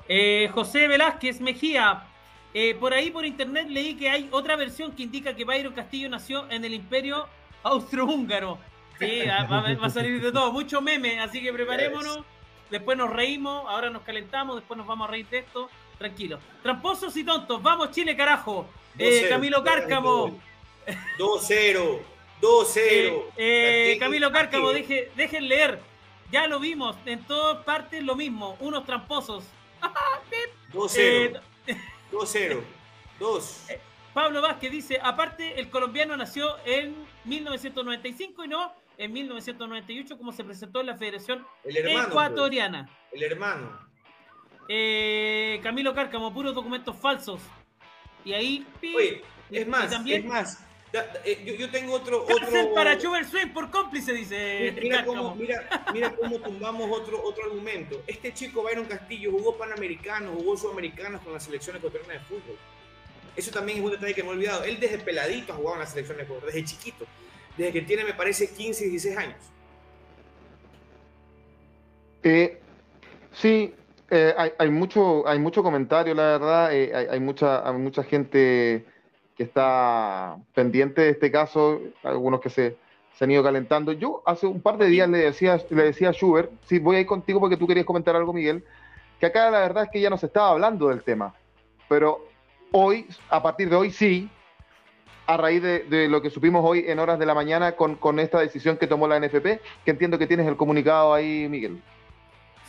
[0.08, 2.06] Eh, José Velázquez Mejía,
[2.54, 6.08] eh, por ahí por internet leí que hay otra versión que indica que Byron Castillo
[6.08, 7.26] nació en el imperio
[7.62, 8.58] austrohúngaro.
[8.98, 12.20] Sí, va, a salir de todo, mucho meme, así que preparémonos.
[12.70, 15.70] Después nos reímos, ahora nos calentamos, después nos vamos a reír de esto.
[15.98, 16.38] Tranquilo.
[16.62, 18.68] Tramposos y tontos, vamos Chile, carajo.
[18.98, 20.40] Eh, Camilo Cárcamo.
[21.18, 22.00] 2-0.
[22.40, 23.24] 2-0.
[23.36, 25.80] Eh, Camilo Cárcamo, deje, dejen leer.
[26.30, 28.56] Ya lo vimos, en todas partes lo mismo.
[28.60, 29.44] Unos tramposos.
[30.72, 31.40] 2-0.
[32.12, 32.60] 2-0.
[33.18, 33.66] 2.
[34.14, 40.44] Pablo Vázquez dice, aparte el colombiano nació en 1995 y no en 1998 como se
[40.44, 42.88] presentó en la Federación Ecuatoriana.
[43.12, 43.87] El hermano.
[44.68, 47.40] Eh, Camilo Cárcamo, puros documentos falsos.
[48.24, 48.66] Y ahí.
[48.94, 50.64] Oye, es más, también, es más.
[51.24, 52.24] Eh, yo, tengo otro.
[52.24, 52.74] otro...
[52.74, 54.74] para Chuber Swing por cómplice, dice.
[54.80, 58.02] Mira, cómo, mira, mira cómo tumbamos otro, otro argumento.
[58.06, 62.56] Este chico, Byron Castillo, jugó Panamericano, jugó Sudamericanos con la selección ecuatoriana de fútbol.
[63.36, 64.64] Eso también es un detalle que me he olvidado.
[64.64, 67.06] Él desde peladito ha jugado en la selección de Ecuador, desde chiquito.
[67.56, 69.36] Desde que tiene, me parece, 15, 16 años.
[72.22, 72.60] Eh,
[73.32, 73.74] sí,
[74.10, 76.74] eh, hay, mucho, hay mucho comentario, la verdad.
[76.74, 78.86] Eh, hay, mucha, mucha gente
[79.36, 82.76] que está pendiente de este caso, algunos que se,
[83.20, 83.92] han ido calentando.
[83.92, 87.00] Yo hace un par de días le decía, le decía a Schubert, sí, voy a
[87.00, 88.64] ir contigo porque tú querías comentar algo, Miguel,
[89.20, 91.34] que acá la verdad es que ya no se estaba hablando del tema.
[91.88, 92.24] Pero
[92.72, 94.30] hoy, a partir de hoy, sí,
[95.26, 98.40] a raíz de, lo que supimos hoy en horas de la mañana con, con esta
[98.40, 101.82] decisión que tomó la NFP, que entiendo que tienes el comunicado ahí, Miguel.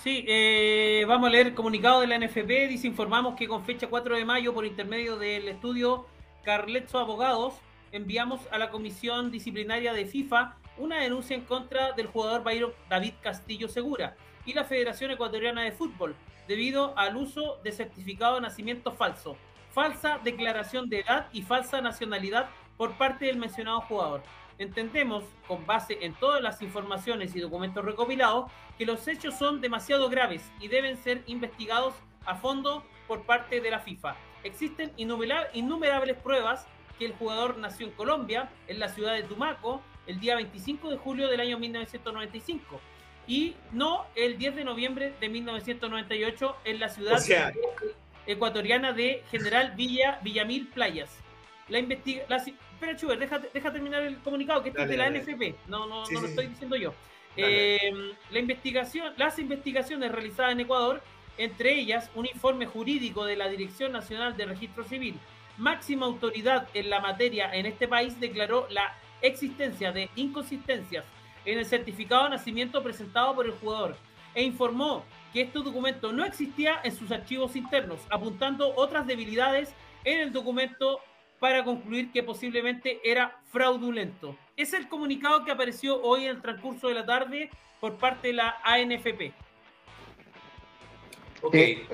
[0.03, 2.69] Sí, eh, vamos a leer el comunicado de la NFP.
[2.69, 6.05] Dice, informamos que con fecha 4 de mayo, por intermedio del estudio
[6.45, 7.55] Carletzo Abogados,
[7.91, 12.43] enviamos a la Comisión Disciplinaria de FIFA una denuncia en contra del jugador
[12.89, 16.15] David Castillo Segura y la Federación Ecuatoriana de Fútbol,
[16.47, 19.35] debido al uso de certificado de nacimiento falso,
[19.73, 24.23] falsa declaración de edad y falsa nacionalidad por parte del mencionado jugador.
[24.59, 30.09] Entendemos, con base en todas las informaciones y documentos recopilados, que los hechos son demasiado
[30.09, 31.95] graves y deben ser investigados
[32.25, 34.15] a fondo por parte de la FIFA.
[34.43, 36.67] Existen innumerables pruebas
[36.97, 40.97] que el jugador nació en Colombia, en la ciudad de Tumaco, el día 25 de
[40.97, 42.81] julio del año 1995,
[43.27, 47.21] y no el 10 de noviembre de 1998 en la ciudad
[48.27, 51.17] ecuatoriana de General Villa Villamil Playas.
[51.69, 52.23] La investiga
[52.79, 56.09] Espera, Chuber, deja, deja, terminar el comunicado que este es de la NFP, no, no,
[56.09, 56.93] no lo estoy diciendo yo.
[57.35, 57.91] Eh,
[58.31, 61.01] la investigación, las investigaciones realizadas en Ecuador,
[61.37, 65.19] entre ellas un informe jurídico de la Dirección Nacional de Registro Civil,
[65.57, 71.03] máxima autoridad en la materia en este país, declaró la existencia de inconsistencias
[71.43, 73.97] en el certificado de nacimiento presentado por el jugador
[74.33, 79.73] e informó que este documento no existía en sus archivos internos, apuntando otras debilidades
[80.05, 81.01] en el documento
[81.39, 84.35] para concluir que posiblemente era fraudulento.
[84.57, 87.49] Es el comunicado que apareció hoy en el transcurso de la tarde
[87.79, 89.33] por parte de la ANFP.
[91.41, 91.55] Ok.
[91.55, 91.87] Eh,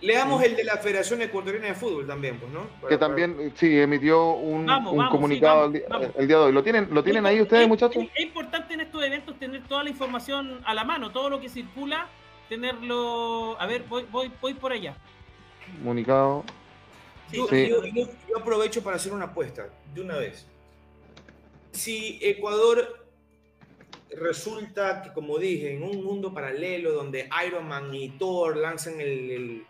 [0.00, 2.68] Leamos el de la Federación Ecuatoriana de Fútbol también, pues, ¿no?
[2.88, 4.64] que también, sí, emitió un,
[5.10, 5.82] comunicado el, día,
[6.16, 6.52] de hoy.
[6.52, 8.04] ¿Lo tienen, lo tienen ahí ustedes, muchachos?
[8.14, 11.48] Es, importante en estos eventos tener toda la información a la mano, todo lo que
[11.48, 12.06] circula,
[12.48, 13.56] tenerlo...
[13.58, 14.94] A ver, voy, voy, voy por allá.
[15.78, 16.44] Comunicado.
[17.32, 20.46] Yo, aprovecho para hacer una apuesta de una vez.
[21.72, 23.06] Si Ecuador
[24.10, 29.64] resulta que, como dije, en un mundo paralelo donde Iron Man y Thor lanzan el,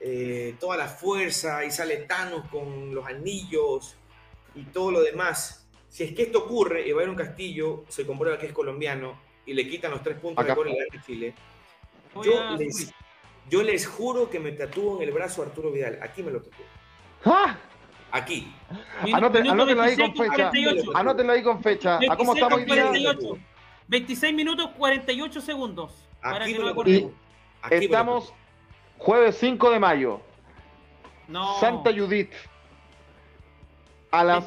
[0.00, 3.96] eh, toda la fuerza y sale Thanos con los anillos
[4.54, 8.46] y todo lo demás, si es que esto ocurre y un Castillo se comprueba que
[8.46, 11.34] es colombiano y le quitan los tres puntos de gol en Chile,
[12.24, 12.92] yo les,
[13.48, 15.98] yo les, juro que me tatúo en el brazo Arturo Vidal.
[16.02, 16.64] Aquí me lo tatúo.
[17.24, 17.56] ¡Ah!
[18.10, 18.52] Aquí.
[19.12, 20.50] anótenlo ahí con fecha.
[20.94, 21.98] Anótenlo ahí con fecha.
[22.10, 23.16] ¿A cómo estamos hoy día?
[23.88, 26.08] 26 minutos 48 segundos.
[26.20, 26.88] Aquí para
[27.68, 28.32] que estamos
[28.98, 30.20] jueves 5 de mayo.
[31.28, 31.58] No.
[31.58, 32.32] Santa Judith.
[34.10, 34.44] A las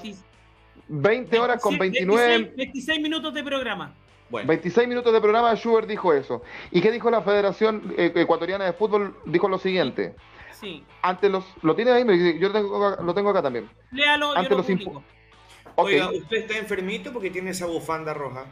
[0.87, 2.53] 20 horas con 29.
[2.55, 3.95] 26, minutos de programa.
[4.29, 4.47] Bueno.
[4.47, 6.43] 26 minutos de programa, Schubert dijo eso.
[6.71, 9.15] ¿Y qué dijo la Federación eh, Ecuatoriana de Fútbol?
[9.25, 10.15] Dijo lo siguiente.
[10.59, 10.83] Sí.
[11.01, 13.69] Ante los, lo tiene ahí, yo lo tengo, lo tengo acá también.
[13.91, 15.03] Léalo, Ante yo lo
[15.77, 18.45] Oiga, ¿usted está enfermito porque tiene esa bufanda roja?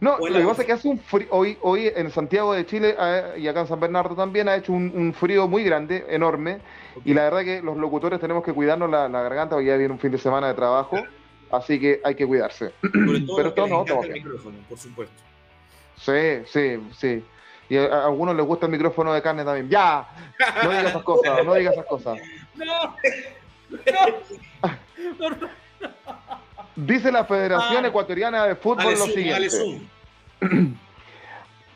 [0.00, 2.94] No, lo que pasa es que hace un frío, hoy, hoy en Santiago de Chile
[2.98, 6.60] eh, y acá en San Bernardo también ha hecho un, frío muy grande, enorme,
[7.04, 9.98] y la verdad que los locutores tenemos que cuidarnos la, garganta porque ya viene un
[9.98, 10.96] fin de semana de trabajo,
[11.50, 12.72] así que hay que cuidarse.
[13.36, 15.14] Pero todo no, todo el micrófono, por supuesto.
[15.96, 17.24] Sí, sí, sí.
[17.68, 19.68] Y a, algunos les gusta el micrófono de carne también.
[19.68, 20.08] ¡Ya!
[20.62, 22.18] No digas esas cosas, no digas esas cosas.
[22.54, 22.96] No,
[26.76, 27.88] Dice la Federación ah.
[27.88, 29.82] Ecuatoriana de Fútbol lo siguiente.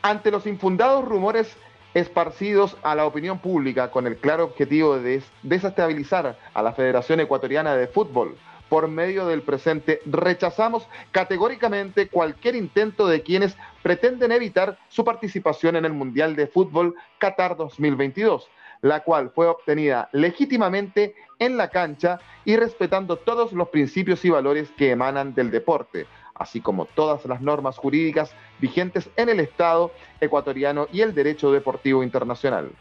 [0.01, 1.55] Ante los infundados rumores
[1.93, 7.75] esparcidos a la opinión pública con el claro objetivo de desestabilizar a la Federación Ecuatoriana
[7.75, 8.37] de Fútbol,
[8.69, 15.85] por medio del presente, rechazamos categóricamente cualquier intento de quienes pretenden evitar su participación en
[15.85, 18.49] el Mundial de Fútbol Qatar 2022,
[18.81, 24.71] la cual fue obtenida legítimamente en la cancha y respetando todos los principios y valores
[24.77, 30.87] que emanan del deporte, así como todas las normas jurídicas vigentes en el Estado ecuatoriano
[30.91, 32.71] y el derecho deportivo internacional.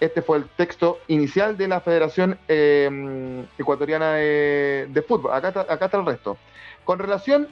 [0.00, 5.32] Este fue el texto inicial de la Federación em, Ecuatoriana de, Fútbol.
[5.32, 6.36] Acá, acá está el resto.
[6.84, 7.48] Con relación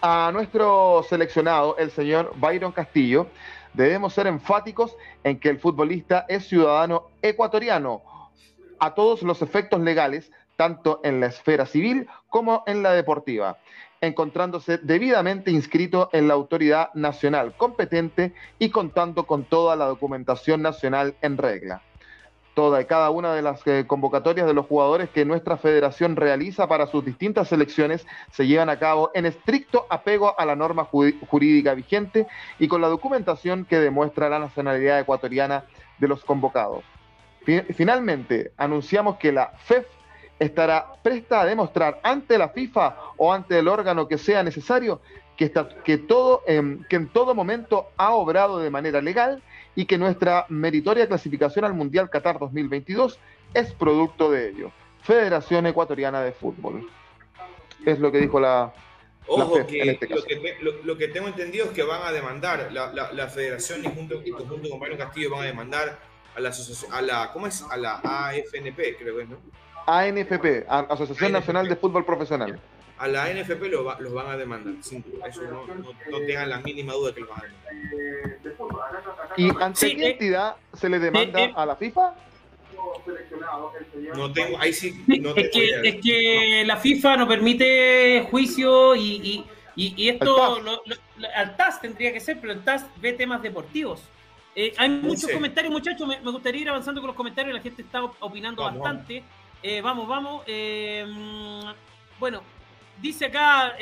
[0.00, 3.28] a nuestro seleccionado, el señor Byron Castillo,
[3.74, 8.02] debemos ser enfáticos en que el futbolista es ciudadano ecuatoriano
[8.78, 13.58] a todos los efectos legales, tanto en la esfera civil como en la deportiva
[14.00, 21.16] encontrándose debidamente inscrito en la autoridad nacional competente y contando con toda la documentación nacional
[21.20, 21.82] en regla.
[22.58, 26.66] Toda y cada una de las eh, convocatorias de los jugadores que nuestra federación realiza
[26.66, 31.74] para sus distintas selecciones se llevan a cabo en estricto apego a la norma jurídica
[31.74, 32.26] vigente
[32.58, 35.66] y con la documentación que demuestra la nacionalidad ecuatoriana
[35.98, 36.82] de los convocados.
[37.76, 39.86] Finalmente, anunciamos que la FEF
[40.40, 45.00] estará presta a demostrar ante la FIFA o ante el órgano que sea necesario
[45.36, 49.40] que, todo, em, que en todo momento ha obrado de manera legal
[49.78, 53.20] y que nuestra meritoria clasificación al Mundial Qatar 2022
[53.54, 54.72] es producto de ello.
[55.02, 56.90] Federación Ecuatoriana de Fútbol.
[57.86, 58.72] Es lo que dijo la...
[59.28, 60.08] Ojo, que, este
[60.82, 64.68] Lo, que tengo entendido es que van a demandar, la, la, federación y junto, junto
[64.68, 65.96] con Mario Castillo van a demandar
[66.34, 66.50] a la,
[66.90, 67.62] a la, ¿cómo es?
[67.62, 69.38] A la AFNP, creo que es, ¿no?
[69.86, 72.60] ANFP, Asociación Nacional de Fútbol Profesional.
[72.98, 75.00] A la ANFP los van a demandar, eso
[76.10, 78.38] no, tengan la mínima duda que lo van a demandar.
[79.36, 81.52] ¿Y ante qué eh, entidad se le demanda eh, eh.
[81.54, 82.14] a la FIFA?
[84.14, 85.04] No tengo, ahí sí.
[85.06, 89.44] es, que, la FIFA no permite juicio y,
[89.76, 90.60] Y, esto,
[91.36, 94.02] al TAS tendría que ser, pero el TAS ve temas deportivos.
[94.56, 96.08] Eh, hay muchos comentarios, muchachos.
[96.08, 97.54] Me, gustaría ir avanzando con los comentarios.
[97.54, 99.22] La gente está opinando bastante.
[99.82, 100.42] Vamos, vamos.
[100.46, 101.70] Eh, mm,
[102.18, 102.42] bueno,
[103.00, 103.74] dice acá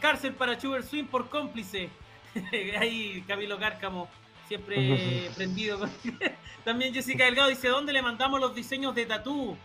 [0.00, 1.90] cárcel para Chuber Swing por cómplice.
[2.78, 4.08] Ahí Camilo Cárcamo,
[4.48, 5.88] siempre prendido.
[6.64, 9.56] También Jessica Delgado dice: ¿Dónde le mandamos los diseños de tatú?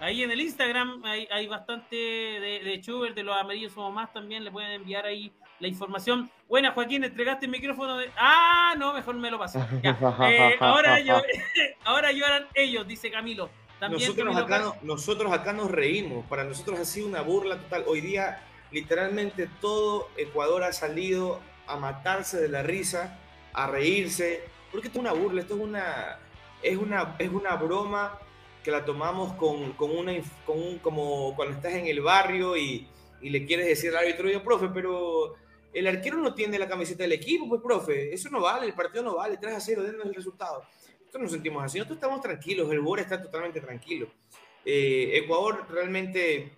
[0.00, 4.44] Ahí en el Instagram hay, bastante de, de Schubert, de los amarillos somos más también,
[4.44, 6.30] le pueden enviar ahí la información.
[6.48, 8.10] Buena, Joaquín, entregaste el micrófono de...
[8.18, 9.66] Ah, no, mejor me lo paso.
[9.82, 11.22] Eh, ahora, yo,
[11.84, 13.48] ahora lloran ellos, dice Camilo.
[13.88, 17.84] Nosotros, acá nosotros acá nos reímos, para nosotros ha sido una burla total.
[17.86, 23.18] Hoy día, literalmente, todo Ecuador ha salido a matarse de la risa,
[23.52, 26.18] a reírse, porque esto es una burla, esto es una,
[26.62, 28.18] es una, es una broma
[28.62, 30.12] que la tomamos con, con una,
[30.46, 32.88] con como cuando estás en el barrio y,
[33.20, 35.34] y le quieres decir al árbitro, yo, profe, pero
[35.74, 39.02] el arquero no tiene la camiseta del equipo, pues, profe, eso no vale, el partido
[39.02, 40.64] no vale, 3 a 0, denos el resultado.
[41.14, 44.08] Nosotros nos sentimos así, nosotros estamos tranquilos, el Bora está totalmente tranquilo.
[44.64, 46.50] Eh, Ecuador realmente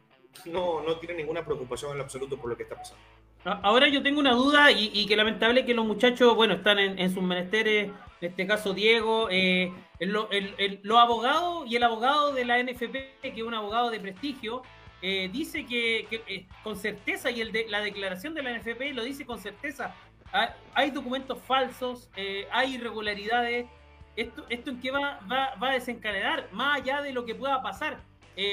[0.47, 3.03] no, no tiene ninguna preocupación en absoluto por lo que está pasando.
[3.45, 6.99] Ahora yo tengo una duda y, y que lamentable que los muchachos, bueno, están en,
[6.99, 7.91] en sus menesteres,
[8.21, 13.43] en este caso Diego, eh, los abogados y el abogado de la NFP, que es
[13.43, 14.63] un abogado de prestigio,
[15.03, 19.05] eh, dice que, eh, con certeza, y el de, la declaración de la NFP lo
[19.05, 19.95] dice con certeza,
[20.75, 22.11] hay, documentos falsos,
[22.51, 23.67] hay irregularidades,
[24.17, 27.63] esto, esto en qué va, va, va, a desencadenar, más allá de lo que pueda
[27.63, 28.01] pasar.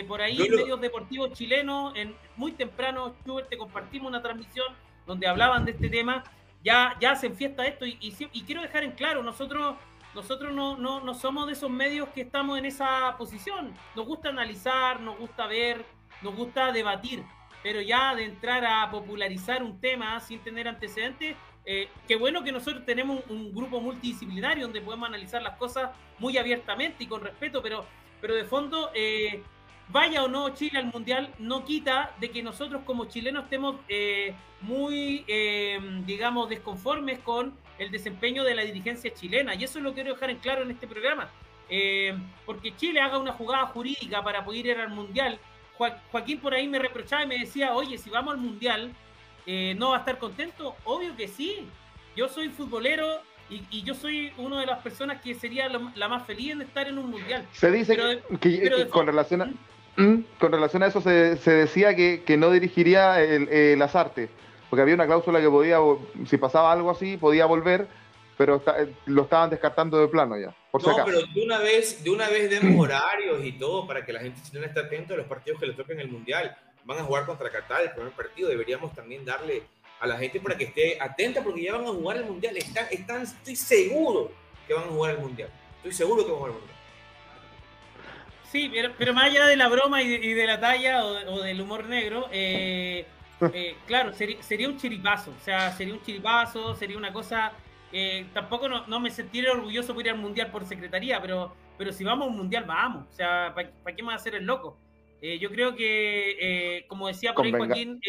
[0.07, 4.67] por ahí en medios deportivos chilenos, en, muy temprano, Schubert, te compartimos una transmisión
[5.05, 6.23] donde hablaban de este tema,
[6.63, 9.75] ya, ya se enfiesta esto y, y, quiero dejar en claro, nosotros,
[10.15, 14.29] nosotros no, no, no, somos de esos medios que estamos en esa posición, nos gusta
[14.29, 15.85] analizar, nos gusta ver,
[16.21, 17.23] nos gusta debatir,
[17.61, 22.51] pero ya de entrar a popularizar un tema sin tener antecedentes, eh, qué bueno que
[22.51, 27.61] nosotros tenemos un, grupo multidisciplinario donde podemos analizar las cosas muy abiertamente y con respeto,
[27.61, 27.85] pero,
[28.21, 28.91] pero de fondo...
[28.93, 29.43] Eh,
[29.89, 34.33] vaya o no Chile al Mundial, no quita de que nosotros como chilenos estemos eh,
[34.61, 39.55] muy, eh, digamos, desconformes con el desempeño de la dirigencia chilena.
[39.55, 41.29] Y eso es lo quiero dejar en claro en este programa.
[41.69, 45.39] Eh, porque Chile haga una jugada jurídica para poder ir al Mundial.
[46.11, 48.93] Joaquín por ahí me reprochaba y me decía, oye, si vamos al Mundial,
[49.45, 50.75] ¿no va a estar contento?
[50.85, 51.67] Obvio que sí.
[52.15, 56.51] Yo soy futbolero y, yo soy una de las personas que sería la, más feliz
[56.51, 57.47] en estar en un mundial.
[57.51, 57.97] Se dice
[58.39, 59.51] que, con relación a,
[59.95, 64.29] Mm, con relación a eso se, decía que, no dirigiría el, el Azarte,
[64.69, 65.77] porque había una cláusula que podía,
[66.27, 67.87] si pasaba algo así, podía volver,
[68.35, 70.47] pero eh, lo estaban descartando de plano ya.
[70.47, 74.21] no, pero de una vez, de una vez demos horarios y todo para que la
[74.21, 76.57] gente esté atenta a los partidos que le toquen en el Mundial.
[76.85, 79.63] Van a jugar contra Qatar el primer partido, deberíamos también darle
[79.99, 82.57] a la gente para que esté atenta porque ya van a jugar el Mundial.
[82.57, 84.31] Están, están, estoy seguro
[84.67, 85.49] que van a jugar el Mundial.
[85.77, 86.73] Estoy seguro que van a jugar el Mundial.
[88.53, 92.27] Sí, pero, más allá de la broma y de, la talla o, del humor negro,
[92.31, 93.07] eh,
[93.53, 95.31] eh, claro, sería, un chiripazo.
[95.31, 97.53] O sea, sería un chiripazo, sería una cosa.
[97.91, 102.03] Eh, tampoco no, me sentiría orgulloso por ir al mundial por secretaría, pero, pero si
[102.03, 103.07] vamos a un mundial, vamos.
[103.11, 104.77] O sea, ¿para qué me va a hacer el loco?
[105.39, 107.99] Yo creo que, como decía por ahí Joaquín,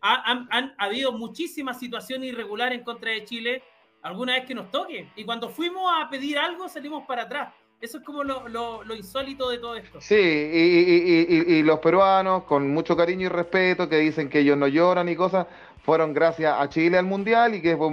[0.00, 3.62] han, han, habido muchísimas situaciones irregulares en contra de Chile,
[4.02, 5.08] alguna vez que nos toque.
[5.16, 7.54] Y cuando fuimos a pedir algo, salimos para atrás.
[7.80, 10.00] Eso es como lo, lo, insólito de todo esto.
[10.00, 14.68] Sí, y, y, los peruanos, con mucho cariño y respeto, que dicen que ellos no
[14.68, 15.46] lloran y cosas,
[15.84, 17.90] fueron gracias a Chile al Mundial y que fue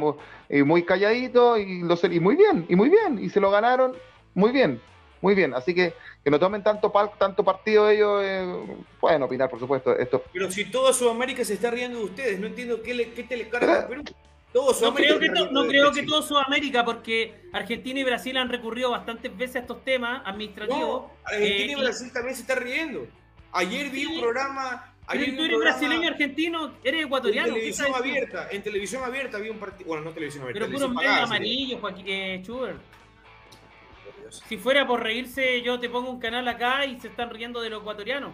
[0.64, 3.94] muy calladito y, lo, y muy bien, y muy bien, y se lo ganaron
[4.34, 4.82] muy bien,
[5.22, 5.54] muy bien.
[5.54, 9.98] Así que que no tomen tanto, tanto partido ellos, eh, pueden opinar, por supuesto.
[9.98, 10.24] Esto.
[10.34, 13.38] Pero si toda Sudamérica se está riendo de ustedes, no entiendo qué, le, qué te
[13.38, 14.04] le carga a Perú
[14.54, 19.36] no creo, que, no creo que todo Sudamérica, porque Argentina y Brasil han recurrido bastantes
[19.36, 21.06] veces a estos temas administrativos.
[21.24, 23.08] Argentina y eh, Brasil también se está riendo.
[23.54, 24.94] Ayer vi un programa.
[25.08, 27.50] Ayer tú eres brasileño argentino, eres ecuatoriano.
[27.50, 29.88] En televisión abierta, en televisión abierta había un partido.
[29.88, 30.66] Bueno, no televisión abierta.
[30.66, 32.44] Pero puro medio amarillo, Joaquín, eh,
[34.32, 37.70] Si fuera por reírse, yo te pongo un canal acá y se están riendo de
[37.70, 38.34] los ecuatorianos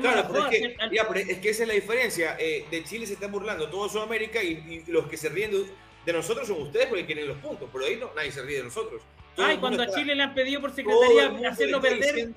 [0.00, 2.36] claro, pero es, que, esa es la diferencia.
[2.38, 5.50] Eh, de Chile se está burlando todo Sudamérica y, los que se ríen
[6.04, 7.68] de, nosotros son ustedes porque quieren los puntos.
[7.72, 9.02] Pero ahí no, nadie se ríe de nosotros.
[9.36, 12.30] Ay, cuando a Chile le han pedido por secretaría hacerlo perder.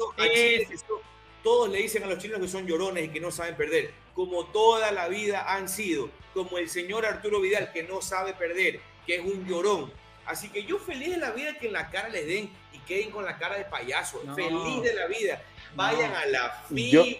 [1.44, 4.46] todos le dicen a los chilenos que son llorones y que no saben perder, como
[4.48, 9.18] toda la vida han sido, como el señor Arturo Vidal que no sabe perder, que
[9.18, 9.92] es un llorón.
[10.28, 13.12] Así que yo feliz de la vida que en la cara les den y queden
[13.12, 15.42] con la cara de payaso, feliz de la vida.
[15.76, 17.20] Vayan a la FI,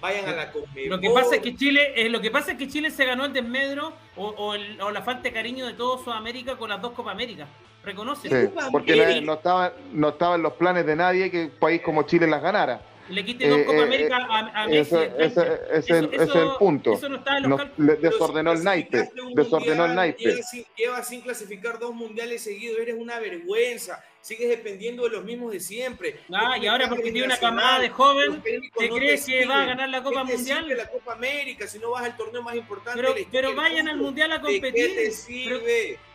[0.00, 0.52] vayan a la
[0.86, 3.24] Lo que pasa es que Chile, eh, lo que pasa es que Chile se ganó
[3.24, 7.46] el desmedro o, la falta de cariño de todo Sudamérica con las dos Copa América.
[7.82, 8.28] Reconoce.
[8.28, 12.02] Sí, porque no estaba, no estaba en los planes de nadie que un país como
[12.02, 14.96] Chile las ganara le quite dos Copa eh, América a, Messi.
[15.18, 15.90] Ese, es
[16.34, 16.94] el punto.
[16.94, 19.10] Eso no está en los desordenó el naipe.
[19.34, 20.40] Desordenó el naipe.
[20.76, 22.78] Llevas sin, clasificar dos mundiales seguidos.
[22.78, 24.02] Eres una vergüenza.
[24.20, 26.20] Sigues dependiendo de los mismos de siempre.
[26.32, 29.88] Ah, y ahora porque tiene una camada de joven, ¿te crees que va a ganar
[29.88, 30.68] la Copa Mundial?
[30.68, 33.00] la Copa América si no vas al torneo más importante.
[33.00, 35.10] Pero, pero vayan al Mundial a competir.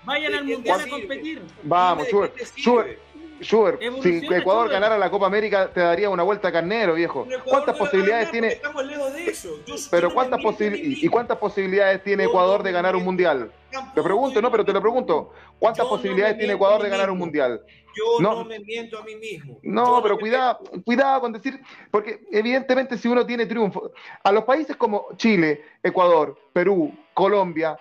[0.03, 1.41] vayan al Mundial a competir.
[1.63, 2.07] Vamos,
[2.55, 2.99] sube.
[3.41, 7.27] Schubert, si Ecuador ganara la Copa América te daría una vuelta a carnero, viejo.
[7.43, 8.47] ¿Cuántas posibilidades tiene?
[8.47, 9.59] Estamos lejos de eso.
[9.91, 13.51] pero cuántas posibilidades y cuántas posibilidades tiene Ecuador de ganar un mundial?
[13.93, 15.33] Te pregunto, no, pero te lo pregunto.
[15.59, 17.61] ¿Cuántas posibilidades tiene Ecuador de ganar un mundial?
[17.95, 19.57] Yo no, me miento a mí mismo.
[19.63, 21.61] No, pero cuidado, cuidado con decir,
[21.91, 27.77] porque evidentemente si uno tiene triunfo, a los países como Chile, Ecuador, Perú, Colombia,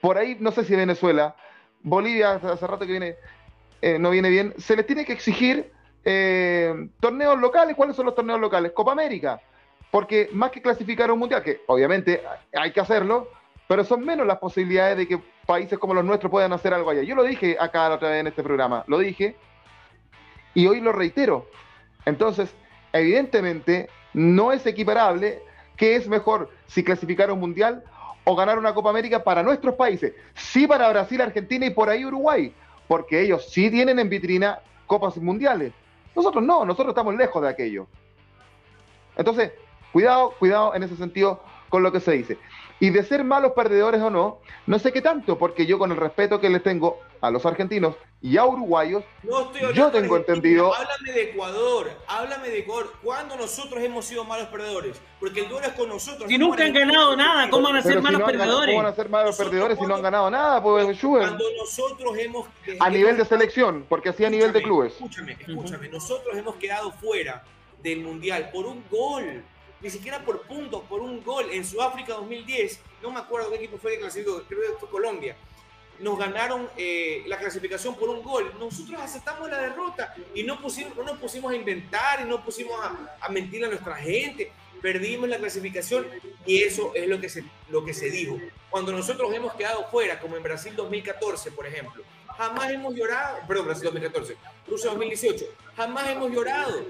[0.00, 1.36] por ahí no sé si Venezuela,
[1.82, 3.16] Bolivia hace rato que viene,
[3.80, 5.70] eh, no viene bien, se les tiene que exigir
[6.04, 7.76] eh, torneos locales.
[7.76, 8.72] ¿Cuáles son los torneos locales?
[8.72, 9.40] Copa América.
[9.90, 12.22] Porque más que clasificar un mundial, que obviamente
[12.52, 13.28] hay que hacerlo,
[13.66, 17.02] pero son menos las posibilidades de que países como los nuestros puedan hacer algo allá.
[17.02, 19.36] Yo lo dije acá la otra vez en este programa, lo dije,
[20.54, 21.46] y hoy lo reitero.
[22.04, 22.54] Entonces,
[22.92, 25.40] evidentemente, no es equiparable
[25.76, 27.82] que es mejor si clasificar un mundial
[28.24, 30.12] o ganar una Copa América para nuestros países.
[30.34, 32.52] Sí para Brasil, Argentina y por ahí Uruguay
[32.88, 35.72] porque ellos sí tienen en vitrina copas mundiales.
[36.16, 37.86] Nosotros no, nosotros estamos lejos de aquello.
[39.16, 39.52] Entonces,
[39.92, 42.38] cuidado, cuidado en ese sentido con lo que se dice.
[42.80, 45.96] Y de ser malos perdedores o no, no sé qué tanto, porque yo con el
[45.96, 49.02] respeto que les tengo a los argentinos y a uruguayos,
[49.74, 50.72] yo tengo entendido...
[50.72, 52.92] Háblame de Ecuador, háblame de Ecuador.
[53.02, 55.00] ¿Cuándo nosotros hemos sido malos perdedores?
[55.18, 56.28] Porque el duelo es con nosotros.
[56.28, 58.74] Si nunca han ganado nada, ¿cómo van a ser malos perdedores?
[58.74, 60.62] ¿Cómo van a ser malos perdedores si no han ganado nada?
[60.62, 62.46] Pues, cuando nosotros hemos...
[62.78, 64.92] A nivel de selección, porque así a nivel de clubes.
[64.92, 65.88] Escúchame, escúchame.
[65.88, 67.42] Nosotros hemos quedado fuera
[67.82, 69.42] del Mundial por un gol
[69.80, 71.46] ni siquiera por puntos, por un gol.
[71.52, 75.36] En Sudáfrica 2010, no me acuerdo qué equipo fue que clasificó, creo que fue Colombia.
[76.00, 78.52] Nos ganaron eh, la clasificación por un gol.
[78.58, 82.78] Nosotros aceptamos la derrota y no, pusimos, no nos pusimos a inventar y no pusimos
[82.80, 84.52] a, a mentir a nuestra gente.
[84.80, 86.06] Perdimos la clasificación
[86.46, 88.38] y eso es lo que, se, lo que se dijo.
[88.70, 92.04] Cuando nosotros hemos quedado fuera, como en Brasil 2014, por ejemplo,
[92.36, 94.36] jamás hemos llorado, perdón, Brasil 2014,
[94.68, 96.84] Rusia 2018, jamás hemos llorado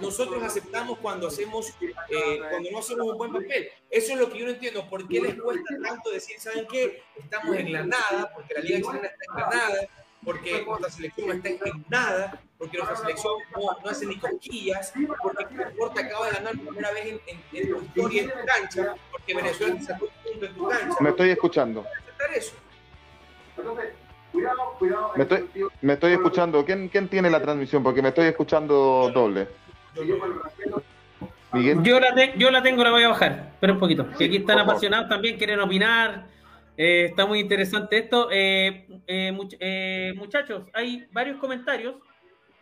[0.00, 1.72] nosotros aceptamos cuando hacemos,
[2.10, 3.68] eh, cuando no hacemos un buen papel.
[3.90, 4.88] Eso es lo que yo no entiendo.
[4.88, 7.02] ¿Por qué les cuesta tanto decir, ¿saben qué?
[7.16, 9.88] Estamos en la nada, porque la Liga Chilena está en la nada,
[10.24, 14.92] porque nuestra selección está en nada, porque nuestra selección no, hace ni cosquillas,
[15.22, 15.46] porque
[15.76, 18.94] Porta acaba de ganar por primera vez en, en, en, tu historia en tu cancha,
[19.10, 20.96] porque Venezuela te sacó un punto en tu cancha.
[21.00, 21.84] Me estoy escuchando.
[22.00, 22.54] aceptar eso?
[24.32, 25.12] Cuidado, cuidado.
[25.16, 25.50] Me estoy,
[25.80, 26.64] me estoy escuchando.
[26.64, 27.82] ¿Quién, ¿Quién tiene la transmisión?
[27.82, 29.48] Porque me estoy escuchando doble.
[29.94, 30.16] Yo
[31.52, 34.08] la, yo la tengo, la voy a bajar, pero un poquito.
[34.18, 36.26] Que aquí están apasionados también, quieren opinar.
[36.76, 38.28] Eh, está muy interesante esto.
[38.30, 41.96] Eh, eh, muchachos, hay varios comentarios.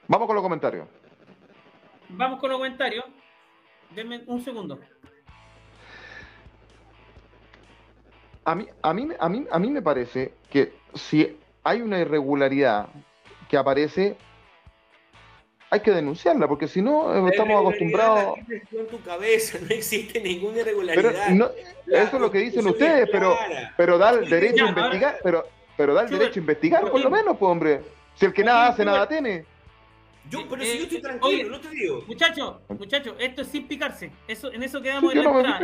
[0.08, 0.88] Vamos con los comentarios.
[2.08, 3.04] Vamos con los comentarios.
[3.94, 4.78] Denme un segundo.
[8.44, 12.88] A mí, a, mí, a, mí, a mí me parece que si hay una irregularidad
[13.48, 14.16] que aparece,
[15.70, 18.38] hay que denunciarla, porque si no, eh, estamos acostumbrados.
[18.48, 21.52] En tu cabeza, no existe ninguna irregularidad.
[21.86, 23.36] eso es lo que dicen ustedes, pero,
[23.76, 25.44] pero da el derecho a investigar, pero,
[25.76, 27.80] pero da el derecho a investigar, por lo menos, pues, hombre.
[28.14, 29.44] Si el que nada hace, nada tiene.
[30.30, 32.02] Yo, pero si yo estoy tranquilo, no te digo.
[32.06, 34.10] Muchachos, muchachos, esto es sin picarse.
[34.26, 35.60] Eso, en eso quedamos en la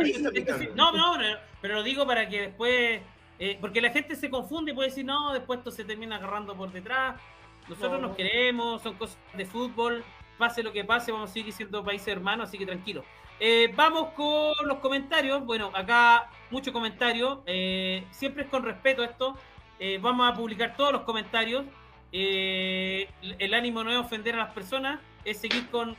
[0.75, 3.01] no, no, no, pero lo digo para que después.
[3.39, 6.55] Eh, porque la gente se confunde y puede decir, no, después esto se termina agarrando
[6.55, 7.19] por detrás.
[7.67, 10.03] Nosotros nos queremos, son cosas de fútbol.
[10.37, 13.03] Pase lo que pase, vamos a seguir siendo países hermanos, así que tranquilo.
[13.39, 15.45] Eh, vamos con los comentarios.
[15.45, 17.43] Bueno, acá mucho comentario.
[17.45, 19.35] Eh, siempre es con respeto esto.
[19.79, 21.65] Eh, vamos a publicar todos los comentarios.
[22.11, 25.97] el ánimo no es ofender a las personas, es seguir con,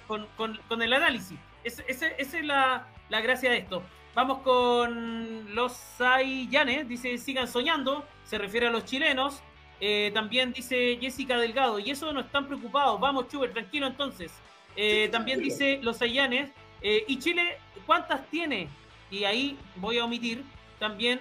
[0.83, 1.39] el análisis.
[1.65, 1.83] Esa
[2.19, 3.83] es la, la, gracia de esto.
[4.15, 6.89] Vamos con los Saiyanes.
[6.89, 8.05] Dice, sigan soñando.
[8.25, 9.43] Se refiere a los chilenos.
[9.81, 13.01] Eh, también dice Jessica Delgado, y eso no están preocupados.
[13.01, 14.33] Vamos, Chuber, tranquilo entonces.
[14.77, 16.51] Eh, también dice Los Ayanes.
[16.81, 18.69] Eh, ¿Y Chile cuántas tiene?
[19.11, 20.45] Y ahí voy a omitir.
[20.79, 21.21] También,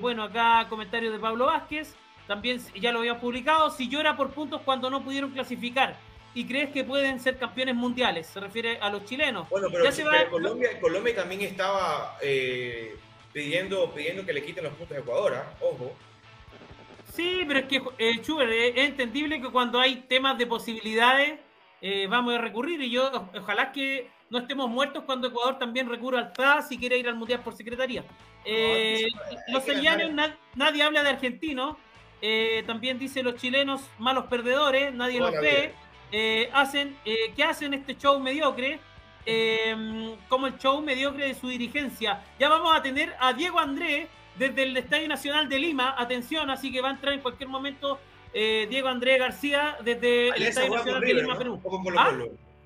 [0.00, 1.94] bueno, acá comentario de Pablo Vázquez.
[2.26, 3.70] También ya lo había publicado.
[3.70, 5.96] Si llora por puntos cuando no pudieron clasificar.
[6.36, 8.26] y crees que pueden ser campeones mundiales.
[8.26, 9.48] Se refiere a los chilenos.
[9.48, 9.86] Bueno, pero,
[10.30, 12.94] Colombia, Colombia también estaba eh,
[13.32, 15.54] pidiendo, pidiendo que le quiten los puntos a Ecuador, ¿ah?
[15.62, 15.96] ojo.
[17.16, 21.40] Sí, pero es que, eh, Chuber, es entendible que cuando hay temas de posibilidades
[21.80, 26.18] eh, vamos a recurrir y yo ojalá que no estemos muertos cuando Ecuador también recurra
[26.18, 28.04] al TAS y quiere ir al Mundial por secretaría.
[28.44, 29.06] Eh,
[29.48, 31.76] los sellanos, nadie habla de argentinos,
[32.22, 35.74] eh, también dice los chilenos malos perdedores, nadie los ve.
[36.12, 38.78] Eh, hacen, que hacen este show mediocre,
[40.28, 42.22] como el show mediocre de su dirigencia.
[42.38, 44.08] Ya vamos a tener a Diego Andrés
[44.38, 47.98] desde el Estadio Nacional de Lima, atención, así que va a entrar en cualquier momento
[48.32, 51.60] Diego Andrés García desde el Estadio Nacional de Lima, Perú.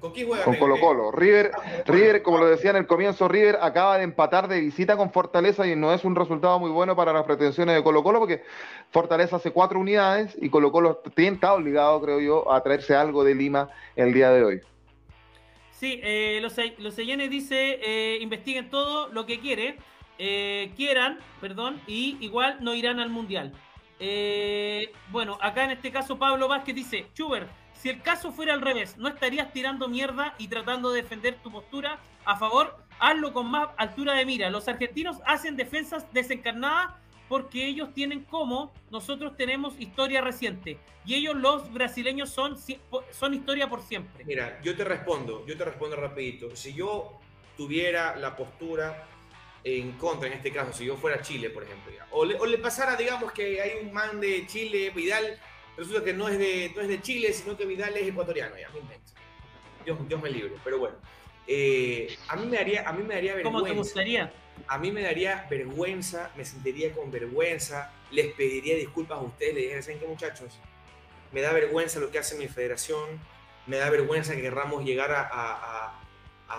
[0.00, 0.44] ¿Con quién juega?
[0.44, 1.12] Con Colo Colo.
[1.12, 1.52] River,
[1.86, 5.66] River, como lo decía en el comienzo, River acaba de empatar de visita con Fortaleza
[5.66, 8.42] y no es un resultado muy bueno para las pretensiones de Colo Colo porque
[8.90, 13.34] Fortaleza hace cuatro unidades y Colo Colo está obligado, creo yo, a traerse algo de
[13.34, 14.60] Lima el día de hoy.
[15.72, 19.76] Sí, eh, los, los dice, eh, investiguen todo lo que quiere,
[20.22, 23.54] eh, quieran, perdón, y igual no irán al Mundial.
[23.98, 28.60] Eh, bueno, acá en este caso Pablo Vázquez dice, Chuber, si el caso fuera al
[28.60, 32.76] revés, ¿no estarías tirando mierda y tratando de defender tu postura a favor?
[32.98, 34.50] Hazlo con más altura de mira.
[34.50, 36.92] Los argentinos hacen defensas desencarnadas
[37.26, 42.58] porque ellos tienen como nosotros tenemos historia reciente y ellos los brasileños son,
[43.10, 44.22] son historia por siempre.
[44.26, 46.54] Mira, yo te respondo, yo te respondo rapidito.
[46.54, 47.18] Si yo
[47.56, 49.06] tuviera la postura
[49.64, 52.58] en contra, en este caso, si yo fuera Chile, por ejemplo, o, le, o le
[52.58, 55.38] pasara, digamos, que hay un man de Chile, Vidal,
[55.76, 58.68] resulta que no es de, no es de Chile, sino que Vidal es ecuatoriano, ya,
[58.70, 59.12] me invento.
[59.84, 60.96] Dios, Dios me libre, pero bueno.
[61.46, 63.58] Eh, a, mí me daría, a mí me daría vergüenza.
[63.58, 64.32] ¿Cómo te gustaría?
[64.66, 69.62] A mí me daría vergüenza, me sentiría con vergüenza, les pediría disculpas a ustedes, les
[69.64, 70.58] diría, ¿saben qué muchachos?
[71.32, 73.20] Me da vergüenza lo que hace mi federación,
[73.66, 75.99] me da vergüenza que querramos llegar a, a, a,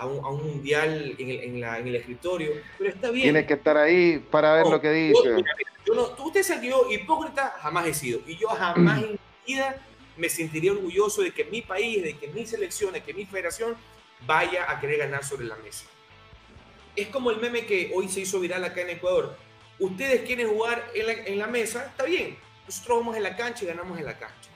[0.06, 3.24] un, un, mundial en el, en, la, en el, escritorio, pero está bien.
[3.24, 5.44] Tienes que estar ahí para ver lo que dice.
[5.86, 8.20] Yo no, usted sabe que yo hipócrita jamás he sido.
[8.26, 9.76] Y yo jamás en mi vida
[10.16, 13.76] me sentiría orgulloso de que mi país, de que mi selección, de que mi federación
[14.26, 15.84] vaya a querer ganar sobre la mesa.
[16.94, 19.36] Es como el meme que hoy se hizo viral acá en Ecuador.
[19.78, 22.36] Ustedes quieren jugar en la, en la mesa, está bien.
[22.66, 24.50] Nosotros vamos en la cancha y ganamos en la cancha.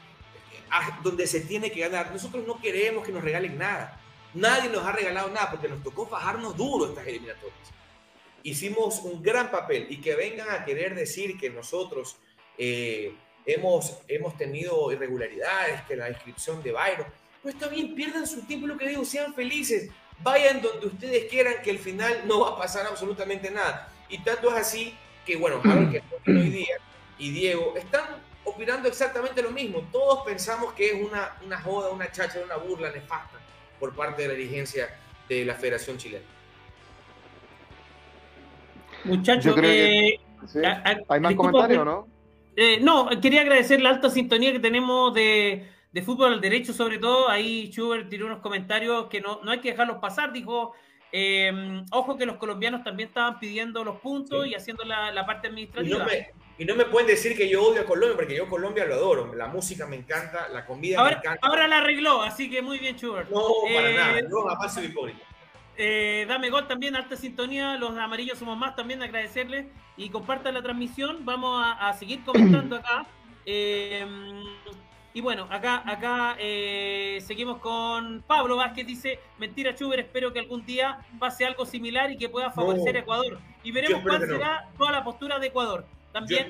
[0.70, 2.12] Ah, donde se tiene que ganar.
[2.12, 4.00] Nosotros no queremos que nos regalen nada.
[4.34, 7.76] Nadie nos ha regalado nada porque nos tocó fajarnos duro estas eliminatorias
[8.46, 12.16] hicimos un gran papel y que vengan a querer decir que nosotros
[12.56, 13.12] eh,
[13.44, 17.06] hemos, hemos tenido irregularidades, que la inscripción de Byron,
[17.42, 21.54] pues está bien, pierdan su tiempo, lo que digo, sean felices, vayan donde ustedes quieran,
[21.64, 23.92] que al final no va a pasar absolutamente nada.
[24.08, 26.76] Y tanto es así que, bueno, que hoy día
[27.18, 28.04] y Diego están
[28.44, 29.80] opinando exactamente lo mismo.
[29.90, 33.40] Todos pensamos que es una, una joda, una chacha, una burla nefasta
[33.78, 34.88] por parte de la dirigencia
[35.28, 36.24] de la Federación Chilena.
[39.04, 40.18] Muchachos, eh,
[41.08, 42.08] hay más comentarios, ¿no?
[42.56, 45.68] Eh, no, quería agradecer la alta sintonía que tenemos de,
[46.04, 47.28] fútbol al derecho, sobre todo.
[47.28, 50.32] Ahí Schubert tiró unos comentarios que no, no hay que dejarlos pasar.
[50.32, 50.72] Dijo,
[51.12, 55.96] em, ojo que los colombianos también estaban pidiendo los puntos y haciendo la, parte administrativa.
[55.96, 56.45] Y no, me,
[56.90, 59.34] pueden decir que yo odio a Colombia, porque yo Colombia lo adoro.
[59.34, 61.46] La música me encanta, la comida me encanta.
[61.46, 63.28] Ahora la arregló, así que muy bien, Schubert.
[63.30, 65.26] No, para eh, nada, no, jamás soy hipócrita.
[65.78, 67.76] Eh, dame gol también, alta sintonía.
[67.76, 71.24] Los amarillos somos más también, agradecerles y compartan la transmisión.
[71.24, 73.06] Vamos a, seguir comentando acá.
[73.48, 74.04] Eh,
[75.14, 78.86] y bueno, acá, acá eh, seguimos con Pablo Vázquez.
[78.86, 82.98] Dice: Mentira, Chuber, espero que algún día pase algo similar y que pueda favorecer a
[82.98, 83.38] Ecuador.
[83.62, 85.86] Y veremos cuál será toda la postura de Ecuador.
[86.16, 86.48] También,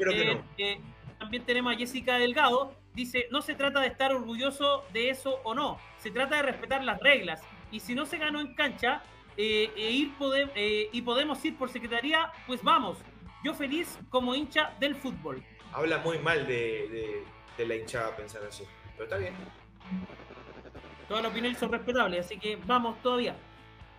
[1.18, 2.72] también tenemos a Jessica Delgado.
[2.94, 6.84] Dice: No se trata de estar orgulloso de eso o no, se trata de respetar
[6.84, 7.42] las reglas.
[7.72, 9.02] Y si no se ganó en cancha,
[9.36, 10.12] eh, e ir
[10.54, 12.98] eh, y podemos ir por secretaría, pues vamos.
[13.42, 15.42] Yo feliz como hincha del fútbol.
[15.72, 17.24] Habla muy mal de,
[17.58, 18.62] la hinchada pensar así,
[18.92, 19.34] pero está bien.
[21.08, 23.34] Todas las opiniones son respetables, así que vamos todavía.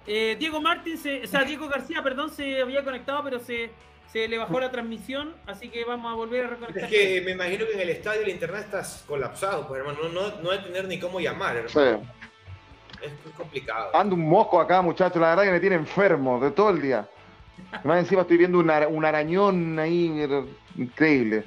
[0.05, 3.69] Eh, Diego Martín, o sea, Diego García, perdón, se había conectado, pero se,
[4.11, 6.83] se le bajó la transmisión, así que vamos a volver a reconectar.
[6.85, 10.09] Es que me imagino que en el estadio el internet estás colapsado, pues hermano, no,
[10.09, 12.01] no, no hay tener ni cómo llamar, hermano.
[12.01, 12.07] Sí.
[13.01, 13.95] Es complicado.
[13.95, 15.21] Ando un mosco acá, muchachos.
[15.21, 17.07] La verdad que me tiene enfermo de todo el día.
[17.83, 20.25] Más encima estoy viendo un, arañón ahí
[20.75, 21.43] increíble.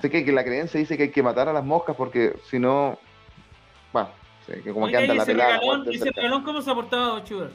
[0.00, 2.58] Sé que, que, la creencia dice que hay que matar a las moscas porque si
[2.58, 2.98] no.
[3.92, 4.10] Bueno,
[4.46, 5.58] que como que anda la pelada.
[5.58, 7.50] Regalón, ese regalón cómo se ha portado, Chuber?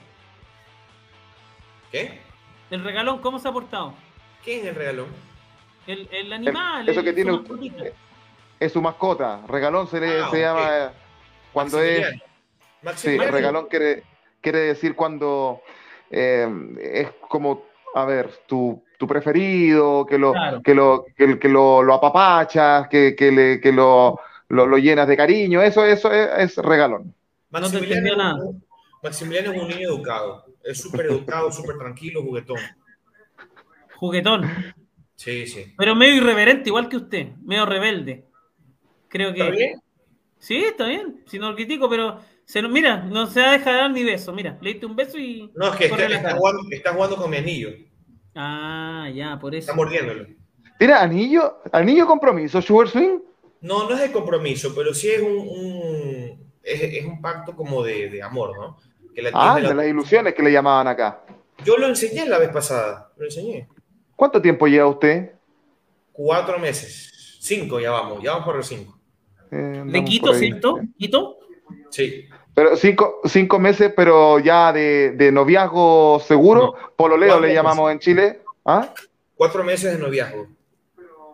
[1.92, 2.27] ¿Qué?
[2.70, 3.94] ¿El regalón cómo se ha portado?
[4.44, 5.08] ¿Qué es el regalón?
[5.86, 6.88] El, el animal.
[6.88, 7.40] eso que tiene.
[8.60, 9.42] Es su mascota.
[9.48, 10.92] Regalón se, le, ah, se llama
[11.54, 12.08] Cuando es.
[12.96, 14.04] Sí, regalón quiere,
[14.42, 15.62] quiere decir cuando
[16.10, 16.48] eh,
[16.82, 17.66] es como,
[17.96, 23.16] a ver, tu, tu preferido, que lo, que lo, que, que lo, lo, apapachas, que,
[23.16, 27.14] que, le, que lo, lo, llenas de cariño, eso, eso es, regalón.
[27.50, 28.54] Maximiliano,
[29.04, 32.60] Maximiliano es un niño educado, es súper educado, súper tranquilo, juguetón.
[33.96, 34.50] Juguetón.
[35.16, 35.74] Sí, sí.
[35.78, 38.26] Pero medio irreverente, igual que usted, medio rebelde.
[39.08, 39.42] Creo que.
[39.42, 39.82] ¿Está bien?
[40.40, 41.24] Sí, está bien.
[41.26, 44.32] Si no lo critico, pero se, mira, no se va a dejar dar ni beso.
[44.34, 45.52] Mira, le diste un beso y.
[45.56, 47.70] No, es que está, jugando, está, jugando, con mi anillo.
[48.36, 49.72] Ah, ya, por eso.
[49.72, 50.28] Está mordiéndolo.
[50.78, 51.58] ¿Tiene anillo?
[51.72, 53.20] ¿Anillo compromiso, Sugar Swing?
[53.62, 58.10] No, no es de compromiso, pero sí es un, es, es, un pacto como de,
[58.12, 58.78] de amor, ¿no?
[59.34, 61.22] Ah, de las ilusiones que le llamaban acá.
[61.64, 63.68] Yo lo enseñé la vez pasada, lo enseñé.
[64.16, 65.34] ¿Cuánto tiempo lleva usted?
[66.12, 67.38] Cuatro meses.
[67.40, 68.98] Cinco, ya vamos, ya vamos por los cinco.
[69.52, 70.80] Eh, ¿De Quito, cierto?
[70.98, 71.38] ¿Quito?
[71.90, 72.28] Sí.
[72.54, 78.42] Pero cinco, cinco meses, pero ya de, de noviazgo seguro, pololeo le llamamos en Chile.
[78.66, 78.94] ¿Ah?
[79.36, 80.48] Cuatro meses de noviazgo.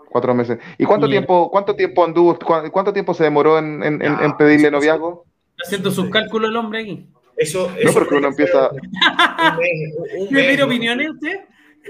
[0.09, 0.59] Cuatro meses.
[0.77, 2.37] ¿Y cuánto tiempo, cuánto tiempo anduvo,
[2.71, 5.25] cuánto tiempo se demoró en, en, en pedirle noviazgo?
[5.65, 7.07] Haciendo sus cálculos el hombre aquí.
[7.37, 8.69] Eso, no, porque uno empieza.
[10.17, 11.41] Un mes, opiniones usted?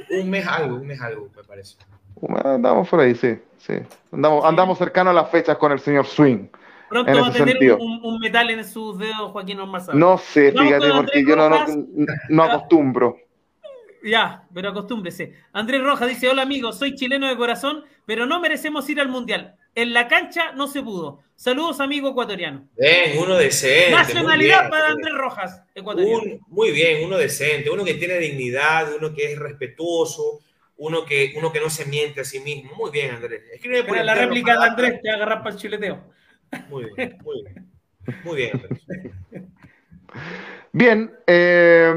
[0.09, 1.75] Un mes algo, un mes algo, me parece.
[2.43, 3.37] Andamos por ahí, sí.
[3.57, 3.73] sí.
[4.11, 6.47] Andamos, andamos cercanos a las fechas con el señor Swing.
[6.89, 9.99] Pronto va a tener un, un, metal en sus dedos, Joaquín Ormazábal.
[9.99, 11.65] No sé, fíjate, porque yo no, no,
[12.29, 13.17] no acostumbro.
[14.03, 15.33] Ya, pero acostúmbrese.
[15.53, 19.55] Andrés Rojas dice: Hola amigos, soy chileno de corazón, pero no merecemos ir al mundial.
[19.76, 21.21] En la cancha no se pudo.
[21.36, 22.67] Saludos, amigo ecuatoriano.
[22.78, 23.91] Bien, uno decente.
[23.91, 26.39] Nacionalidad para Andrés Rojas, ecuatoriano.
[26.47, 30.39] muy bien, uno decente, uno que tiene dignidad, uno que es respetuoso,
[30.78, 32.76] uno que, uno que no se miente a sí mismo.
[32.76, 33.43] Muy bien, Andrés.
[33.51, 36.03] Escribe por la réplica de Andrés te agarras para el chuleteo.
[36.69, 37.71] Muy bien, muy bien.
[38.24, 38.82] Muy bien, Andrés.
[40.71, 41.93] Bien, eh,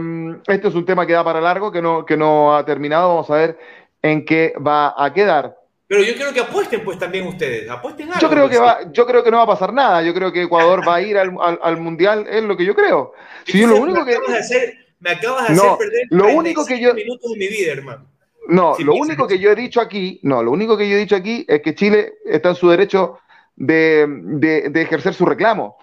[0.47, 3.09] este es un tema que da para largo, que no, que no ha terminado.
[3.09, 3.59] Vamos a ver
[4.03, 5.57] en qué va a quedar.
[5.89, 8.21] Pero yo creo que apuesten pues también ustedes, apuesten algo.
[8.21, 10.43] Yo creo, que va, yo creo que no va a pasar nada, yo creo que
[10.43, 13.13] Ecuador va a ir al, al, Mundial, es lo que yo creo.
[13.45, 16.67] Si yo lo único me, acabas de hacer, me acabas de hacer perder lo único
[16.67, 18.07] que yo, minutos de mi vida, hermano.
[18.49, 21.17] No, lo único que yo he dicho aquí, no, lo único que yo he dicho
[21.17, 23.19] aquí es que Chile está en su derecho
[23.55, 25.79] de, de, de ejercer su reclamo,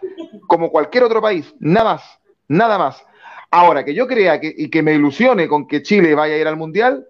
[0.48, 3.04] como cualquier otro país, nada más, nada más.
[3.52, 6.48] Ahora, que yo crea que, y que me ilusione con que Chile vaya a ir
[6.48, 7.08] al Mundial,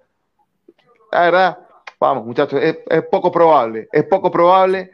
[1.11, 1.57] la verdad,
[2.03, 2.75] Vamos, muchachos, es,
[3.09, 4.91] poco probable, es poco probable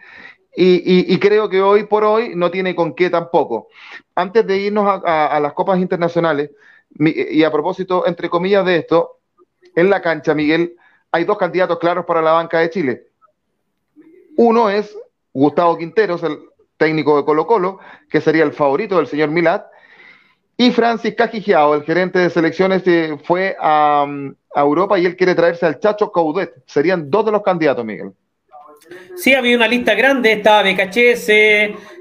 [0.56, 3.70] y, creo que hoy por hoy no tiene con qué tampoco.
[4.14, 6.52] Antes de irnos a, las copas internacionales,
[7.00, 9.22] y a propósito, entre comillas, de esto,
[9.76, 10.76] en la cancha, Miguel,
[11.12, 13.08] hay dos candidatos claros para la banca de Chile.
[14.38, 14.96] Uno es
[15.34, 16.38] Gustavo Quinteros, el
[16.78, 19.66] técnico de Colo Colo, que sería el favorito del señor Milat,
[20.58, 22.84] y Francis Cajigiao, el gerente de selecciones,
[23.24, 24.06] fue a,
[24.56, 26.54] Europa y él quiere traerse al Chacho Caudet.
[26.66, 28.12] Serían dos de los candidatos, Miguel.
[29.16, 31.30] Sí, había una lista grande, estaba BKHS,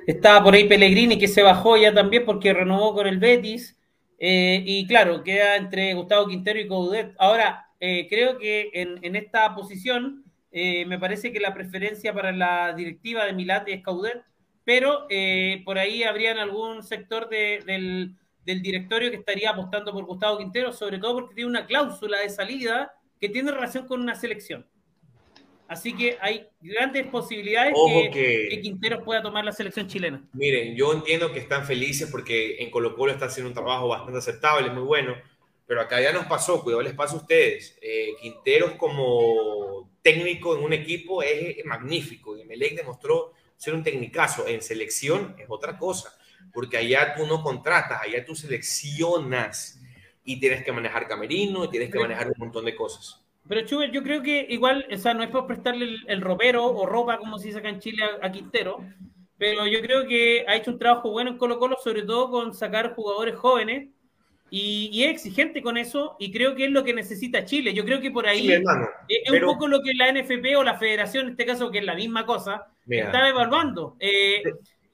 [0.07, 3.77] estaba por ahí Pellegrini que se bajó ya también porque renovó con el Betis.
[4.19, 7.15] Eh, y claro, queda entre Gustavo Quintero y Coudet.
[7.19, 12.73] Ahora, eh, creo que en, esta posición eh, me parece que la preferencia para la
[12.73, 14.23] directiva de Milat es Caudet,
[14.65, 15.07] pero
[15.65, 18.15] por ahí habrían algún sector del
[18.49, 22.31] del directorio que estaría apostando por Gustavo Quintero, sobre todo porque tiene una cláusula de
[22.31, 24.67] salida que tiene relación con una selección.
[25.69, 27.75] Así que hay grandes posibilidades
[28.11, 30.27] que, que, Quinteros pueda tomar la selección chilena.
[30.33, 34.17] Miren, yo entiendo que están felices porque en Colo Colo está haciendo un trabajo bastante
[34.17, 35.15] aceptable, muy bueno,
[35.67, 37.77] pero acá ya nos pasó, cuidado les pasa a ustedes.
[37.83, 44.47] Eh, Quinteros como técnico en un equipo es magnífico y Melec demostró ser un tecnicazo.
[44.47, 46.18] En selección es otra cosa
[46.59, 49.81] porque allá tú no contratas, allá tú seleccionas
[50.25, 53.25] y tienes que manejar camerino y tienes que manejar un montón de cosas.
[53.47, 56.85] Pero Chuber, yo creo que igual, o sea, no es por prestarle el, ropero o
[56.85, 58.85] ropa, como se dice acá en Chile, a, Quintero,
[59.37, 62.53] pero yo creo que ha hecho un trabajo bueno en Colo Colo, sobre todo con
[62.53, 63.91] sacar jugadores jóvenes,
[64.51, 67.73] y, es exigente con eso, y creo que es lo que necesita Chile.
[67.73, 68.63] Yo creo que por ahí es,
[69.31, 71.95] un poco lo que la NFP o la federación, en este caso, que es la
[71.95, 73.97] misma cosa, está evaluando.
[74.01, 74.43] Eh,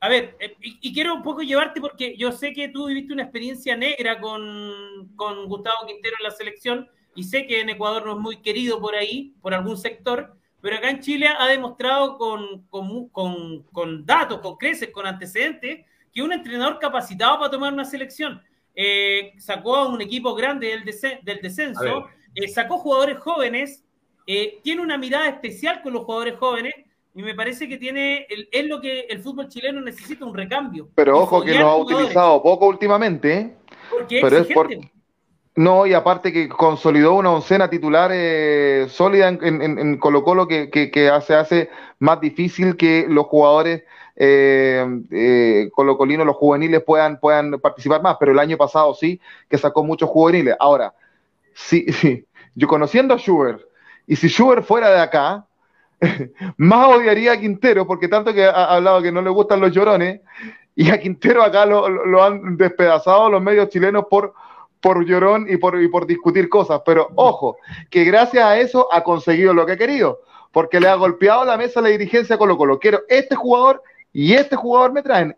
[0.04, 3.22] a ver, eh, y, quiero un poco llevarte porque yo sé que tú viviste una
[3.22, 8.12] experiencia negra con, con, Gustavo Quintero en la selección y sé que en Ecuador no
[8.12, 12.66] es muy querido por ahí, por algún sector, pero acá en Chile ha demostrado con,
[12.66, 17.86] con, con, con datos, con creces, con antecedentes, que un entrenador capacitado para tomar una
[17.86, 18.42] selección.
[18.74, 20.84] Eh, sacó a un equipo grande del,
[21.22, 23.82] del descenso, eh, sacó jugadores jóvenes,
[24.62, 26.74] tiene una mirada especial con los jugadores jóvenes
[27.14, 30.88] y me parece que tiene, es lo que el fútbol chileno necesita, un recambio.
[30.94, 33.32] Pero ojo que lo ha utilizado poco últimamente.
[33.32, 33.54] ¿eh?
[33.90, 34.68] Porque pero es por,
[35.56, 41.08] no, y aparte que consolidó una oncena titular eh, sólida en, Colo Colo que, que,
[41.08, 43.84] hace, hace más difícil que los jugadores
[44.16, 49.56] eh, eh, colocolinos, los juveniles puedan, puedan participar más, pero el año pasado sí que
[49.56, 50.56] sacó muchos juveniles.
[50.58, 50.92] Ahora,
[51.54, 53.62] sí, sí, yo conociendo a Schubert,
[54.08, 55.46] y si Schubert fuera de acá,
[56.56, 60.20] más odiaría a Quintero, porque tanto que ha hablado que no le gustan los llorones,
[60.74, 64.34] y a Quintero acá lo, lo han despedazado los medios chilenos por
[64.84, 67.56] por llorón y por, por discutir cosas, pero ojo,
[67.88, 70.20] que gracias a eso ha conseguido lo que ha querido,
[70.52, 72.78] porque le ha golpeado la mesa la dirigencia Colo Colo.
[72.78, 73.82] Quiero este jugador
[74.12, 75.34] y este jugador me traen.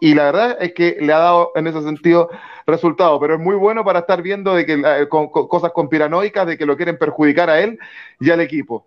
[0.00, 2.30] Y la verdad es que le ha dado en ese sentido
[2.68, 6.56] resultado, pero es muy bueno para estar viendo de que eh, con, cosas conspiranoicas de
[6.56, 7.80] que lo quieren perjudicar a él
[8.20, 8.86] y al equipo.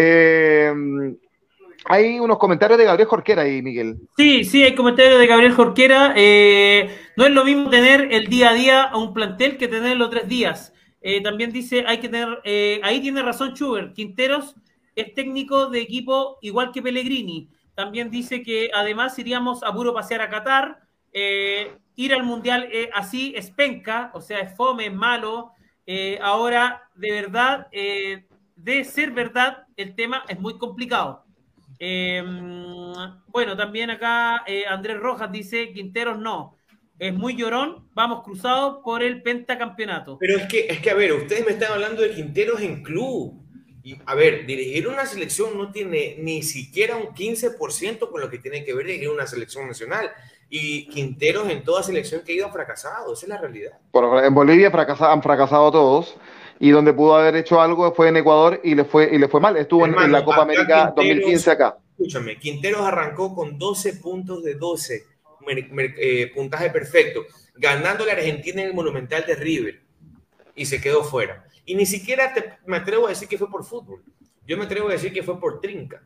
[0.00, 0.72] Eh,
[1.86, 3.98] hay unos comentarios de Gabriel Jorquera ahí, Miguel.
[4.16, 6.14] Sí, sí, hay comentarios de Gabriel Jorquera.
[6.16, 9.96] Eh, no es lo mismo tener el día a día a un plantel que tener
[9.96, 10.72] los tres días.
[11.00, 12.28] Eh, también dice, hay que tener,
[12.84, 14.54] ahí tiene razón Schubert, Quinteros
[14.94, 17.48] es técnico de equipo igual que Pellegrini.
[17.74, 20.78] También dice que además iríamos a puro pasear a Qatar.
[21.12, 25.52] ir al Mundial así es penca, o sea, es fome, es malo.
[26.20, 31.24] ahora, de verdad, de ser verdad, el tema es muy complicado.
[31.78, 32.22] Eh,
[33.28, 36.56] bueno, también acá eh, Andrés Rojas dice, Quinteros no,
[36.98, 40.18] es muy llorón, vamos cruzados por el pentacampeonato.
[40.18, 43.40] Pero es que, es que, a ver, ustedes me están hablando de Quinteros en club.
[43.84, 48.38] Y, a ver, dirigir una selección no tiene ni siquiera un 15% con lo que
[48.38, 50.10] tiene que ver dirigir una selección nacional.
[50.50, 53.78] Y Quinteros en toda selección que ha ido ha fracasado, esa es la realidad.
[54.24, 56.16] en Bolivia han fracasado todos
[56.60, 59.40] y donde pudo haber hecho algo fue en Ecuador y le fue, y le fue
[59.40, 59.56] mal.
[59.56, 61.78] Estuvo en, la Copa América 2015 acá.
[61.90, 65.04] Escúchame, Quinteros arrancó con 12 puntos de 12,
[65.48, 69.80] eh, puntaje perfecto, ganando la Argentina en el Monumental de River
[70.54, 71.44] y se quedó fuera.
[71.64, 72.32] Y ni siquiera
[72.66, 74.02] me atrevo a decir que fue por fútbol.
[74.46, 76.02] Yo me atrevo a decir que fue por trinca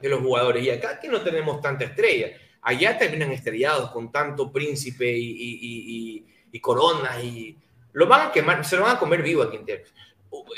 [0.00, 0.64] de los jugadores.
[0.64, 2.28] Y acá que no tenemos tanta estrella.
[2.62, 7.56] Allá terminan estrellados con tanto príncipe y, y, y coronas y
[7.92, 9.92] lo van a quemar, se lo van a comer vivo a Quinteros.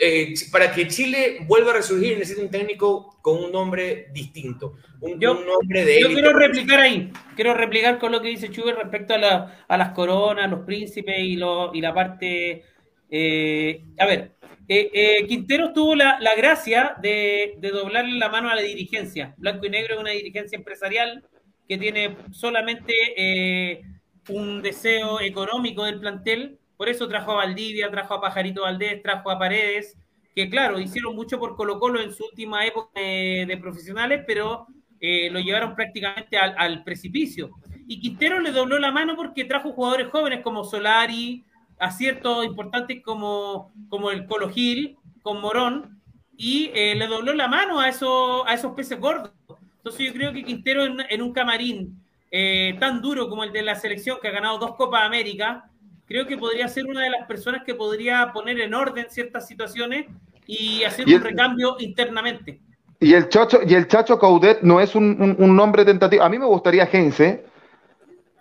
[0.00, 5.18] Eh, para que Chile vuelva a resurgir necesita un técnico con un nombre distinto, un,
[5.18, 6.00] nombre de...
[6.00, 10.50] Yo quiero replicar ahí, quiero replicar con lo que dice Chuber respecto a, las coronas,
[10.50, 12.64] los príncipes y, y la parte...
[13.08, 14.32] Eh, a ver,
[14.68, 19.34] eh, Quintero tuvo la, gracia de, de, doblarle la mano a la dirigencia.
[19.38, 21.24] Blanco y Negro es una dirigencia empresarial
[21.66, 23.80] que tiene solamente
[24.28, 29.30] un deseo económico del plantel por eso trajo a Valdivia, trajo a Pajarito Valdés, trajo
[29.30, 29.96] a Paredes,
[30.34, 34.66] que claro, hicieron mucho por Colo Colo en su última época de, profesionales, pero
[34.98, 37.52] eh, lo llevaron prácticamente al, precipicio.
[37.86, 41.44] Y Quintero le dobló la mano porque trajo jugadores jóvenes como Solari,
[41.78, 46.02] aciertos importantes como, como el Colo Gil, con Morón,
[46.36, 49.30] y eh, le dobló la mano a, eso, a esos peces gordos.
[49.76, 52.02] Entonces yo creo que Quintero en, un camarín
[52.32, 55.68] eh, tan duro como el de la selección, que ha ganado dos Copas América,
[56.12, 60.06] creo que podría ser una de las personas que podría poner en orden ciertas situaciones
[60.46, 62.60] y hacer un recambio internamente.
[63.00, 66.22] Y el Chacho, y el Chacho Caudet no es un, nombre tentativo.
[66.22, 67.46] A mí me gustaría Gense,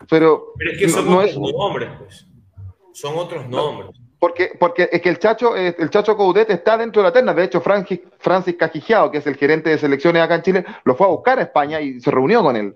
[0.09, 0.53] pero.
[0.57, 2.27] Pero es que son otros nombres, pues.
[2.91, 3.97] Son otros nombres.
[4.19, 7.33] Porque, porque es que el Chacho, el Chacho Coudet está dentro de la terna.
[7.33, 10.93] De hecho, Francis, Francis Cajigiao, que es el gerente de selecciones acá en Chile, lo
[10.93, 12.75] fue a buscar a España y se reunió con él.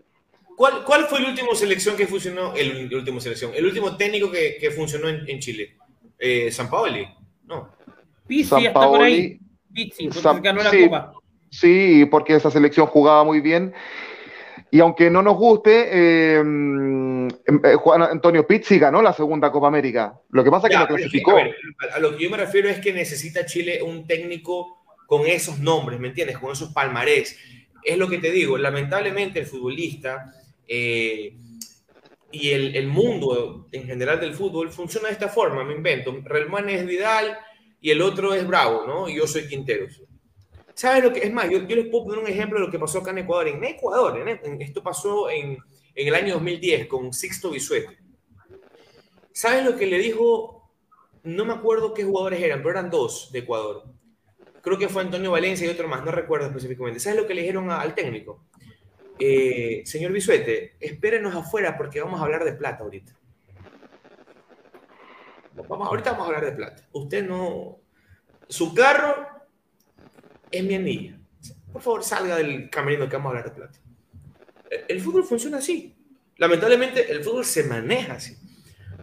[0.55, 2.53] ¿Cuál, ¿Cuál, fue el último selección que funcionó?
[2.55, 5.75] El, último selección, el último técnico que, que funcionó en, en Chile.
[6.17, 7.07] Eh, San Paoli,
[7.45, 7.75] no.
[8.27, 9.39] Pizzi está por ahí.
[9.73, 11.13] Pizzi, porque ganó la Copa.
[11.49, 13.73] Sí, porque esa selección jugaba muy bien.
[14.71, 16.43] Y aunque no nos guste, eh,
[17.63, 20.19] eh, Juan Antonio Pizzi ganó la segunda Copa América.
[20.31, 21.37] Lo que pasa es que lo clasificó.
[21.37, 25.99] a, lo que yo me refiero es que necesita Chile un técnico con esos nombres,
[25.99, 26.37] ¿me entiendes?
[26.37, 27.37] Con esos palmarés.
[27.83, 30.33] Es lo que te digo, lamentablemente el futbolista
[30.67, 31.37] eh,
[32.31, 36.13] y el, mundo en general del fútbol funciona de esta forma, me invento.
[36.23, 37.37] Relman es Vidal
[37.79, 39.07] y el otro es Bravo, ¿no?
[39.07, 40.01] Y yo soy Quinteros.
[40.73, 41.49] ¿Sabes lo que es más?
[41.49, 43.47] Yo, les puedo poner un ejemplo de lo que pasó acá en Ecuador.
[43.47, 44.19] En Ecuador,
[44.59, 45.57] esto pasó en,
[45.95, 47.97] en, el año 2010 con Sixto Bisuete.
[49.31, 50.73] ¿Sabes lo que le dijo?
[51.23, 53.83] No me acuerdo qué jugadores eran, pero eran dos de Ecuador.
[54.61, 56.99] Creo que fue Antonio Valencia y otro más, no recuerdo específicamente.
[56.99, 58.43] ¿Sabes lo que le dijeron al técnico?
[59.17, 63.15] Eh, señor Bisuete, espérenos afuera porque vamos a hablar de plata ahorita.
[65.67, 66.87] Vamos, ahorita vamos a hablar de plata.
[66.91, 67.79] Usted no.
[68.49, 69.27] Su carro
[70.51, 71.17] es mi anilla.
[71.71, 73.79] por favor salga del camerino que vamos a hablar de plata.
[74.87, 75.95] El fútbol funciona así.
[76.37, 78.37] Lamentablemente el fútbol se maneja así.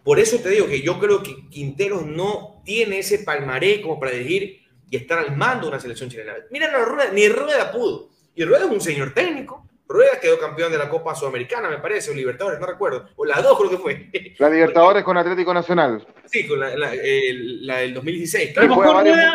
[0.05, 4.13] Por eso te digo que yo creo que Quinteros no tiene ese palmaré como para
[4.13, 4.61] decir
[4.91, 6.35] y estar al mando de una selección chilena.
[6.51, 6.71] Mira,
[7.13, 8.11] ni Rueda pudo.
[8.35, 9.67] Y Rueda es un señor técnico.
[9.93, 13.09] Rueda quedó campeón de la Copa Sudamericana, me parece, o Libertadores, no recuerdo.
[13.17, 14.35] O las dos creo que fue.
[14.39, 16.07] La Libertadores con Atlético Nacional.
[16.27, 18.57] Sí, con la, del 2016.
[18.57, 19.35] A lo mejor Rueda,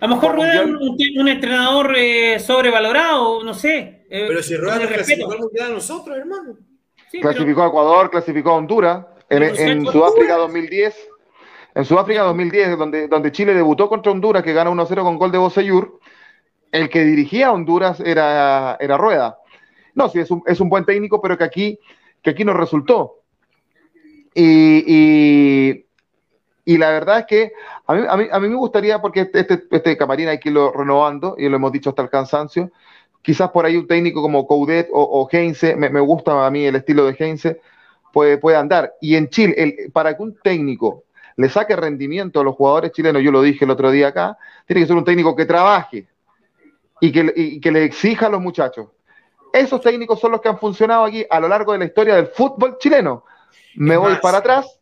[0.00, 4.06] a lo mejor Rueda es un, entrenador eh, sobrevalorado, no sé.
[4.10, 6.56] Eh, pero si Rueda no clasificó al Mundial a nosotros, hermano.
[7.20, 9.06] clasificó a Ecuador, clasificó a Honduras.
[9.30, 11.08] En, Sudáfrica 2010,
[11.74, 15.36] en Sudáfrica 2010, donde, donde Chile debutó contra Honduras, que gana 1-0 con gol de
[15.36, 16.00] Boseyur,
[16.72, 19.38] el que dirigía a Honduras era, era Rueda.
[19.98, 21.78] No, sí, es un, es un buen técnico, pero que aquí,
[22.22, 23.16] que aquí no resultó.
[24.32, 25.84] Y,
[26.64, 27.52] y, la verdad es que
[27.84, 30.50] a mí, a mí, a mí me gustaría, porque este, este, este, camarín hay que
[30.50, 32.70] irlo renovando, y lo hemos dicho hasta el cansancio,
[33.22, 36.64] quizás por ahí un técnico como Coudet o, o Heinze, me, me, gusta a mí
[36.64, 37.60] el estilo de Heinze,
[38.12, 38.94] puede, puede andar.
[39.00, 41.02] Y en Chile, el, para que un técnico
[41.34, 44.82] le saque rendimiento a los jugadores chilenos, yo lo dije el otro día acá, tiene
[44.82, 46.06] que ser un técnico que trabaje
[47.00, 48.86] y que, y que le exija a los muchachos.
[49.52, 52.28] Esos técnicos son los que han funcionado aquí a lo largo de la historia del
[52.28, 53.24] fútbol chileno.
[53.74, 54.80] Me voy para atrás,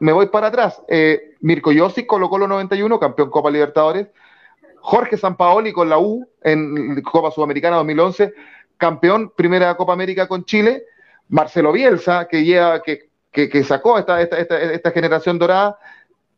[0.00, 0.82] me voy para atrás.
[0.88, 4.08] Eh, Mirko Yossi colocó los 91, campeón Copa Libertadores.
[4.80, 8.32] Jorge Sampaoli con la U en Copa Sudamericana 2011,
[8.76, 10.84] campeón primera Copa América con Chile.
[11.28, 15.78] Marcelo Bielsa, que, lleva, que, que, sacó esta, esta, esta, generación dorada,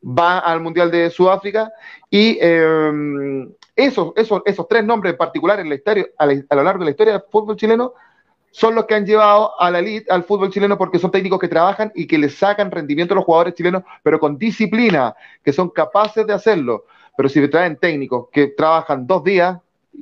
[0.02, 1.70] va al Mundial de Sudáfrica.
[2.10, 3.46] Y eh,
[3.84, 6.90] esos, esos, esos tres nombres en particular en la historia, a, lo largo de la
[6.90, 7.94] historia del fútbol chileno
[8.50, 11.48] son los que han llevado a la elite al fútbol chileno porque son técnicos que
[11.48, 15.14] trabajan y que le sacan rendimiento a los jugadores chilenos, pero con disciplina,
[15.44, 16.84] que son capaces de hacerlo.
[17.16, 19.58] Pero si traen técnicos que trabajan dos días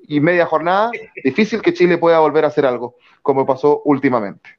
[0.06, 0.90] y media jornada,
[1.22, 4.58] difícil que Chile pueda volver a hacer algo como pasó últimamente.